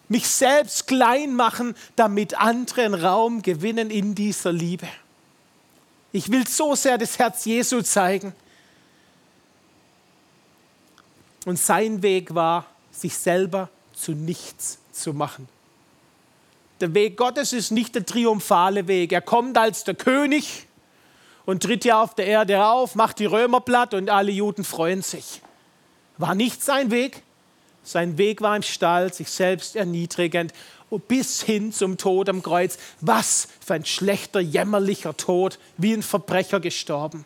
mich 0.08 0.28
selbst 0.28 0.86
klein 0.86 1.34
machen, 1.34 1.74
damit 1.96 2.38
anderen 2.38 2.94
Raum 2.94 3.42
gewinnen 3.42 3.90
in 3.90 4.14
dieser 4.14 4.52
Liebe. 4.52 4.88
Ich 6.12 6.30
will 6.30 6.46
so 6.46 6.74
sehr 6.74 6.96
das 6.96 7.18
Herz 7.18 7.44
Jesu 7.44 7.82
zeigen. 7.82 8.32
Und 11.44 11.58
sein 11.58 12.02
Weg 12.02 12.34
war, 12.34 12.66
sich 12.92 13.16
selber 13.16 13.68
zu 13.92 14.12
nichts 14.12 14.78
zu 14.92 15.12
machen. 15.12 15.48
Der 16.80 16.94
Weg 16.94 17.16
Gottes 17.16 17.52
ist 17.52 17.72
nicht 17.72 17.94
der 17.94 18.06
triumphale 18.06 18.86
Weg. 18.86 19.12
Er 19.12 19.20
kommt 19.20 19.58
als 19.58 19.84
der 19.84 19.94
König 19.94 20.66
und 21.44 21.62
tritt 21.62 21.84
ja 21.84 22.02
auf 22.02 22.14
der 22.14 22.26
Erde 22.26 22.64
auf, 22.64 22.94
macht 22.94 23.18
die 23.18 23.26
Römer 23.26 23.60
platt 23.60 23.94
und 23.94 24.10
alle 24.10 24.30
Juden 24.30 24.64
freuen 24.64 25.02
sich. 25.02 25.42
War 26.18 26.34
nicht 26.34 26.62
sein 26.62 26.90
Weg. 26.90 27.22
Sein 27.82 28.18
Weg 28.18 28.42
war 28.42 28.54
im 28.54 28.62
Stall, 28.62 29.12
sich 29.12 29.30
selbst 29.30 29.74
erniedrigend 29.74 30.52
bis 31.06 31.42
hin 31.42 31.72
zum 31.72 31.96
Tod 31.96 32.28
am 32.28 32.42
Kreuz. 32.42 32.78
Was 33.00 33.48
für 33.64 33.74
ein 33.74 33.84
schlechter, 33.84 34.40
jämmerlicher 34.40 35.16
Tod, 35.16 35.58
wie 35.76 35.92
ein 35.92 36.02
Verbrecher 36.02 36.60
gestorben. 36.60 37.24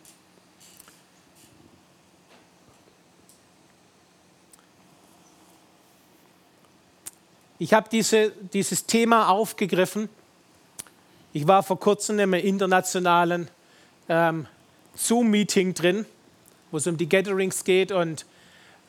Ich 7.63 7.71
habe 7.71 7.87
diese, 7.89 8.33
dieses 8.51 8.87
Thema 8.87 9.29
aufgegriffen. 9.29 10.09
Ich 11.31 11.47
war 11.47 11.63
vor 11.63 11.79
kurzem 11.79 12.19
in 12.19 12.33
einem 12.33 12.45
internationalen 12.45 13.49
ähm, 14.09 14.47
Zoom-Meeting 14.95 15.73
drin, 15.73 16.05
wo 16.71 16.77
es 16.77 16.87
um 16.87 16.97
die 16.97 17.07
Gatherings 17.07 17.63
geht 17.63 17.93
und 17.93 18.25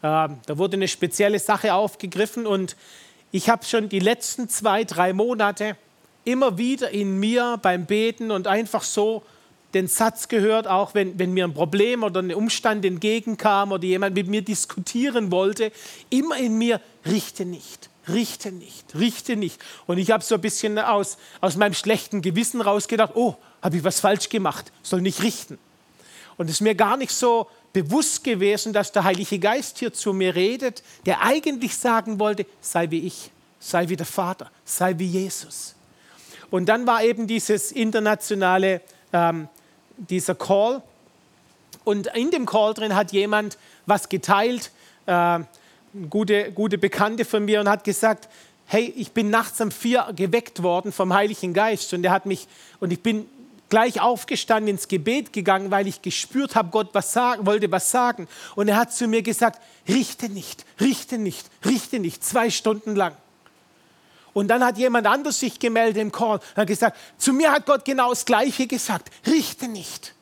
ähm, 0.03 0.39
da 0.45 0.59
wurde 0.59 0.77
eine 0.77 0.89
spezielle 0.89 1.39
Sache 1.39 1.73
aufgegriffen 1.73 2.49
und 2.49 2.75
ich 3.31 3.49
habe 3.49 3.65
schon 3.65 3.89
die 3.89 4.01
letzten 4.01 4.49
zwei, 4.49 4.83
drei 4.83 5.13
Monate 5.13 5.77
immer 6.25 6.59
wieder 6.59 6.91
in 6.91 7.21
mir 7.21 7.61
beim 7.63 7.87
Beten 7.87 8.33
und 8.33 8.49
einfach 8.49 8.83
so 8.83 9.23
den 9.73 9.87
Satz 9.87 10.27
gehört, 10.27 10.67
auch 10.67 10.95
wenn, 10.95 11.17
wenn 11.17 11.33
mir 11.33 11.45
ein 11.45 11.55
Problem 11.55 12.03
oder 12.03 12.21
ein 12.21 12.35
Umstand 12.35 12.85
entgegenkam 12.85 13.71
oder 13.71 13.85
jemand 13.85 14.17
mit 14.17 14.27
mir 14.27 14.43
diskutieren 14.43 15.31
wollte, 15.31 15.71
immer 16.11 16.39
in 16.39 16.59
mir, 16.59 16.81
richte 17.07 17.45
nicht, 17.45 17.89
richte 18.09 18.53
nicht, 18.53 18.95
richte 18.95 19.37
nicht. 19.37 19.61
Und 19.87 19.99
ich 19.99 20.11
habe 20.11 20.23
so 20.23 20.35
ein 20.35 20.41
bisschen 20.41 20.79
aus, 20.79 21.17
aus 21.41 21.57
meinem 21.57 21.75
schlechten 21.75 22.23
Gewissen 22.23 22.61
rausgedacht, 22.61 23.13
oh, 23.15 23.37
habe 23.63 23.77
ich 23.77 23.85
was 23.85 24.01
falsch 24.01 24.29
gemacht, 24.29 24.73
soll 24.83 25.01
nicht 25.01 25.23
richten. 25.23 25.59
Und 26.37 26.47
es 26.47 26.57
ist 26.57 26.61
mir 26.61 26.75
gar 26.75 26.97
nicht 26.97 27.13
so 27.13 27.49
bewusst 27.73 28.25
gewesen, 28.25 28.73
dass 28.73 28.93
der 28.93 29.05
Heilige 29.05 29.39
Geist 29.39 29.79
hier 29.79 29.93
zu 29.93 30.13
mir 30.13 30.35
redet, 30.35 30.83
der 31.07 31.23
eigentlich 31.23 31.77
sagen 31.77 32.19
wollte, 32.19 32.47
sei 32.61 32.91
wie 32.91 33.01
ich, 33.07 33.31
sei 33.59 33.89
wie 33.89 33.97
der 33.97 34.07
Vater, 34.07 34.51
sei 34.65 34.95
wie 34.99 35.07
Jesus. 35.07 35.75
Und 36.51 36.67
dann 36.67 36.87
war 36.87 37.03
eben 37.03 37.27
dieses 37.27 37.73
internationale, 37.73 38.81
ähm, 39.13 39.49
dieser 39.97 40.35
Call. 40.35 40.83
Und 41.83 42.09
in 42.15 42.31
dem 42.31 42.47
Call 42.47 42.75
drin 42.75 42.95
hat 42.95 43.13
jemand 43.13 43.59
was 43.87 44.09
geteilt, 44.09 44.71
äh, 45.07 45.41
eine 45.95 46.09
gute, 46.09 46.53
gute 46.53 46.79
Bekannte 46.79 47.25
von 47.25 47.45
mir 47.45 47.61
und 47.61 47.69
hat 47.69 47.85
gesagt, 47.85 48.29
hey, 48.67 48.93
ich 48.97 49.13
bin 49.13 49.31
nachts 49.31 49.61
um 49.61 49.71
vier 49.71 50.09
geweckt 50.17 50.63
worden 50.63 50.93
vom 50.93 51.13
Heiligen 51.15 51.53
Geist 51.53 51.93
und 51.95 52.05
er 52.05 52.11
hat 52.11 52.27
mich, 52.27 52.49
und 52.81 52.93
ich 52.93 53.01
bin 53.01 53.27
gleich 53.69 54.01
aufgestanden 54.01 54.69
ins 54.69 54.89
Gebet 54.89 55.33
gegangen, 55.33 55.71
weil 55.71 55.87
ich 55.87 56.03
gespürt 56.03 56.55
habe, 56.55 56.71
Gott 56.71 56.91
was 56.93 57.13
sagen, 57.13 57.47
wollte 57.47 57.71
was 57.71 57.91
sagen. 57.91 58.29
Und 58.55 58.69
er 58.69 58.77
hat 58.77 58.93
zu 58.93 59.09
mir 59.09 59.23
gesagt, 59.23 59.61
richte 59.89 60.29
nicht, 60.29 60.65
richte 60.81 61.19
nicht, 61.19 61.47
richte 61.65 61.99
nicht, 61.99 62.25
zwei 62.25 62.51
Stunden 62.51 62.95
lang. 62.95 63.17
Und 64.33 64.49
dann 64.49 64.65
hat 64.65 64.79
jemand 64.79 65.07
anders 65.07 65.39
sich 65.39 65.59
gemeldet 65.59 66.03
im 66.03 66.13
Call 66.13 66.39
und 66.39 66.57
hat 66.57 66.67
gesagt, 66.67 66.97
zu 67.19 67.33
mir 67.33 67.53
hat 67.53 67.67
Gott 67.67 67.85
genau 67.85 68.11
das 68.11 68.25
Gleiche 68.25 68.67
gesagt, 68.67 69.11
richte 69.27 69.69
nicht. 69.69 70.15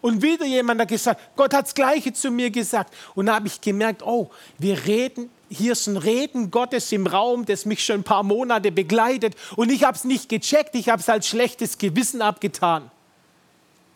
Und 0.00 0.22
wieder 0.22 0.44
jemand 0.44 0.80
hat 0.80 0.88
gesagt, 0.88 1.20
Gott 1.36 1.54
hat 1.54 1.66
das 1.66 1.74
Gleiche 1.74 2.12
zu 2.12 2.30
mir 2.30 2.50
gesagt. 2.50 2.94
Und 3.14 3.26
da 3.26 3.36
habe 3.36 3.46
ich 3.46 3.60
gemerkt, 3.60 4.02
oh, 4.02 4.30
wir 4.58 4.86
reden, 4.86 5.30
hier 5.48 5.72
ist 5.72 5.86
ein 5.86 5.96
Reden 5.96 6.50
Gottes 6.50 6.90
im 6.92 7.06
Raum, 7.06 7.44
das 7.44 7.64
mich 7.64 7.84
schon 7.84 8.00
ein 8.00 8.04
paar 8.04 8.22
Monate 8.22 8.72
begleitet. 8.72 9.34
Und 9.56 9.70
ich 9.70 9.84
habe 9.84 9.96
es 9.96 10.04
nicht 10.04 10.28
gecheckt, 10.28 10.74
ich 10.74 10.88
habe 10.88 11.00
es 11.00 11.08
als 11.08 11.28
schlechtes 11.28 11.78
Gewissen 11.78 12.20
abgetan. 12.22 12.90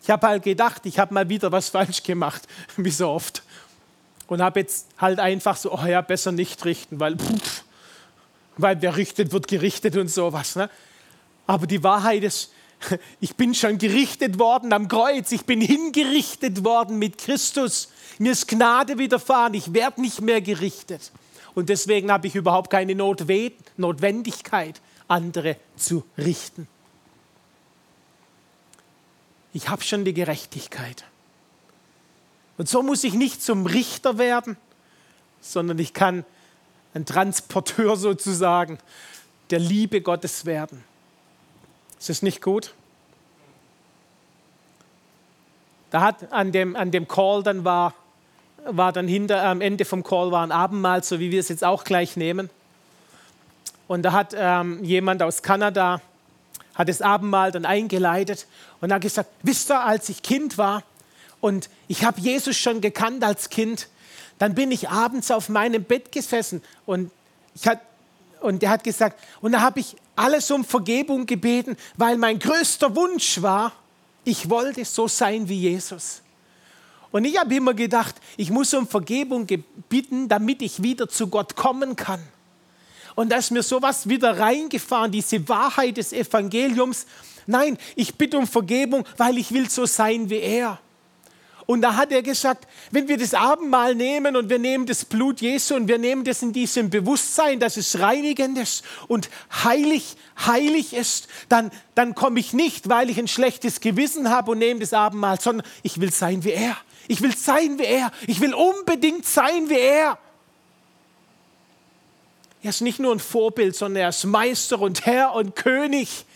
Ich 0.02 0.10
habe 0.10 0.26
halt 0.26 0.42
gedacht, 0.42 0.86
ich 0.86 0.98
habe 0.98 1.12
mal 1.12 1.28
wieder 1.28 1.52
was 1.52 1.68
falsch 1.68 2.02
gemacht, 2.02 2.42
wie 2.76 2.90
so 2.90 3.08
oft. 3.08 3.42
Und 4.26 4.40
habe 4.40 4.60
jetzt 4.60 4.86
halt 4.98 5.18
einfach 5.18 5.56
so, 5.56 5.72
oh 5.72 5.84
ja, 5.84 6.00
besser 6.00 6.32
nicht 6.32 6.64
richten, 6.64 7.00
weil, 7.00 7.16
pff, 7.16 7.64
weil 8.56 8.80
wer 8.80 8.96
richtet, 8.96 9.32
wird 9.32 9.48
gerichtet 9.48 9.96
und 9.96 10.08
sowas. 10.08 10.54
Ne? 10.56 10.70
Aber 11.46 11.66
die 11.66 11.82
Wahrheit 11.82 12.22
ist, 12.22 12.52
ich 13.20 13.36
bin 13.36 13.54
schon 13.54 13.78
gerichtet 13.78 14.38
worden 14.38 14.72
am 14.72 14.88
Kreuz, 14.88 15.32
ich 15.32 15.44
bin 15.44 15.60
hingerichtet 15.60 16.64
worden 16.64 16.98
mit 16.98 17.18
Christus. 17.18 17.88
Mir 18.18 18.32
ist 18.32 18.48
Gnade 18.48 18.98
widerfahren, 18.98 19.54
ich 19.54 19.72
werde 19.72 20.00
nicht 20.00 20.20
mehr 20.20 20.40
gerichtet. 20.40 21.12
Und 21.54 21.68
deswegen 21.68 22.10
habe 22.10 22.26
ich 22.26 22.34
überhaupt 22.34 22.70
keine 22.70 22.94
Notwendigkeit, 22.94 24.80
andere 25.08 25.56
zu 25.76 26.04
richten. 26.16 26.68
Ich 29.52 29.68
habe 29.68 29.82
schon 29.82 30.04
die 30.04 30.14
Gerechtigkeit. 30.14 31.04
Und 32.56 32.68
so 32.68 32.82
muss 32.82 33.02
ich 33.04 33.14
nicht 33.14 33.42
zum 33.42 33.66
Richter 33.66 34.18
werden, 34.18 34.56
sondern 35.40 35.78
ich 35.78 35.92
kann 35.92 36.24
ein 36.94 37.06
Transporteur 37.06 37.96
sozusagen 37.96 38.78
der 39.50 39.58
Liebe 39.58 40.00
Gottes 40.02 40.44
werden. 40.44 40.84
Ist 42.00 42.08
das 42.08 42.22
nicht 42.22 42.40
gut? 42.40 42.72
Da 45.90 46.00
hat 46.00 46.32
an 46.32 46.50
dem, 46.50 46.74
an 46.74 46.90
dem 46.90 47.06
Call 47.06 47.42
dann 47.42 47.64
war, 47.64 47.94
war 48.64 48.92
dann 48.92 49.06
hinter, 49.06 49.44
am 49.44 49.60
Ende 49.60 49.84
vom 49.84 50.02
Call 50.02 50.30
war 50.30 50.42
ein 50.42 50.50
Abendmahl, 50.50 51.04
so 51.04 51.20
wie 51.20 51.30
wir 51.30 51.40
es 51.40 51.50
jetzt 51.50 51.62
auch 51.62 51.84
gleich 51.84 52.16
nehmen. 52.16 52.48
Und 53.86 54.02
da 54.02 54.12
hat 54.12 54.34
ähm, 54.34 54.82
jemand 54.82 55.22
aus 55.22 55.42
Kanada, 55.42 56.00
hat 56.74 56.88
das 56.88 57.02
Abendmahl 57.02 57.52
dann 57.52 57.66
eingeleitet 57.66 58.46
und 58.80 58.92
hat 58.92 59.02
gesagt, 59.02 59.28
wisst 59.42 59.70
ihr, 59.70 59.84
als 59.84 60.08
ich 60.08 60.22
Kind 60.22 60.56
war 60.56 60.82
und 61.42 61.68
ich 61.86 62.04
habe 62.04 62.18
Jesus 62.18 62.56
schon 62.56 62.80
gekannt 62.80 63.22
als 63.24 63.50
Kind, 63.50 63.88
dann 64.38 64.54
bin 64.54 64.70
ich 64.72 64.88
abends 64.88 65.30
auf 65.30 65.50
meinem 65.50 65.84
Bett 65.84 66.12
gesessen 66.12 66.62
und 66.86 67.10
ich 67.54 67.66
hat, 67.66 67.80
und 68.40 68.62
er 68.62 68.70
hat 68.70 68.84
gesagt, 68.84 69.18
und 69.40 69.52
da 69.52 69.60
habe 69.60 69.80
ich 69.80 69.96
alles 70.16 70.50
um 70.50 70.64
Vergebung 70.64 71.26
gebeten, 71.26 71.76
weil 71.96 72.16
mein 72.18 72.38
größter 72.38 72.94
Wunsch 72.94 73.40
war, 73.42 73.72
ich 74.24 74.48
wollte 74.50 74.84
so 74.84 75.08
sein 75.08 75.48
wie 75.48 75.60
Jesus. 75.60 76.22
Und 77.10 77.24
ich 77.24 77.38
habe 77.38 77.54
immer 77.54 77.74
gedacht, 77.74 78.16
ich 78.36 78.50
muss 78.50 78.72
um 78.74 78.86
Vergebung 78.86 79.46
bitten, 79.88 80.28
damit 80.28 80.62
ich 80.62 80.82
wieder 80.82 81.08
zu 81.08 81.26
Gott 81.26 81.56
kommen 81.56 81.96
kann. 81.96 82.22
Und 83.16 83.30
da 83.30 83.36
ist 83.36 83.50
mir 83.50 83.62
sowas 83.62 84.08
wieder 84.08 84.38
reingefahren, 84.38 85.10
diese 85.10 85.46
Wahrheit 85.48 85.96
des 85.96 86.12
Evangeliums. 86.12 87.06
Nein, 87.46 87.76
ich 87.96 88.14
bitte 88.14 88.38
um 88.38 88.46
Vergebung, 88.46 89.04
weil 89.16 89.38
ich 89.38 89.52
will 89.52 89.68
so 89.68 89.86
sein 89.86 90.30
wie 90.30 90.38
er. 90.38 90.80
Und 91.70 91.82
da 91.82 91.94
hat 91.94 92.10
er 92.10 92.22
gesagt, 92.22 92.66
wenn 92.90 93.06
wir 93.06 93.16
das 93.16 93.32
Abendmahl 93.32 93.94
nehmen 93.94 94.34
und 94.34 94.50
wir 94.50 94.58
nehmen 94.58 94.86
das 94.86 95.04
Blut 95.04 95.40
Jesu 95.40 95.76
und 95.76 95.86
wir 95.86 95.98
nehmen 95.98 96.24
das 96.24 96.42
in 96.42 96.52
diesem 96.52 96.90
Bewusstsein, 96.90 97.60
dass 97.60 97.76
es 97.76 98.00
reinigend 98.00 98.58
ist 98.58 98.84
und 99.06 99.30
heilig, 99.52 100.16
heilig 100.44 100.94
ist, 100.94 101.28
dann, 101.48 101.70
dann 101.94 102.16
komme 102.16 102.40
ich 102.40 102.52
nicht, 102.52 102.88
weil 102.88 103.08
ich 103.08 103.20
ein 103.20 103.28
schlechtes 103.28 103.80
Gewissen 103.80 104.30
habe 104.30 104.50
und 104.50 104.58
nehme 104.58 104.80
das 104.80 104.92
Abendmahl, 104.92 105.40
sondern 105.40 105.64
ich 105.84 106.00
will 106.00 106.10
sein 106.10 106.42
wie 106.42 106.50
er. 106.50 106.76
Ich 107.06 107.22
will 107.22 107.36
sein 107.36 107.78
wie 107.78 107.84
er. 107.84 108.10
Ich 108.26 108.40
will 108.40 108.52
unbedingt 108.52 109.24
sein 109.24 109.68
wie 109.68 109.78
er. 109.78 110.18
Er 112.64 112.70
ist 112.70 112.80
nicht 112.80 112.98
nur 112.98 113.14
ein 113.14 113.20
Vorbild, 113.20 113.76
sondern 113.76 114.02
er 114.02 114.08
ist 114.08 114.24
Meister 114.24 114.80
und 114.80 115.06
Herr 115.06 115.34
und 115.34 115.54
König. 115.54 116.26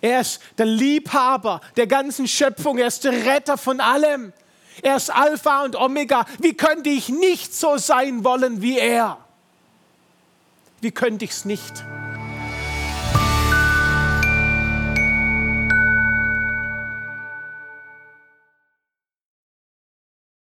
Er 0.00 0.20
ist 0.20 0.38
der 0.56 0.66
Liebhaber 0.66 1.62
der 1.76 1.88
ganzen 1.88 2.28
Schöpfung. 2.28 2.78
Er 2.78 2.86
ist 2.86 3.02
der 3.02 3.26
Retter 3.26 3.58
von 3.58 3.80
allem. 3.80 4.32
Er 4.82 4.96
ist 4.96 5.10
Alpha 5.10 5.64
und 5.64 5.76
Omega. 5.76 6.26
Wie 6.40 6.54
könnte 6.54 6.90
ich 6.90 7.08
nicht 7.08 7.54
so 7.54 7.76
sein 7.76 8.24
wollen 8.24 8.62
wie 8.62 8.78
er? 8.78 9.18
Wie 10.80 10.90
könnte 10.90 11.24
ich 11.24 11.30
es 11.30 11.44
nicht? 11.44 11.84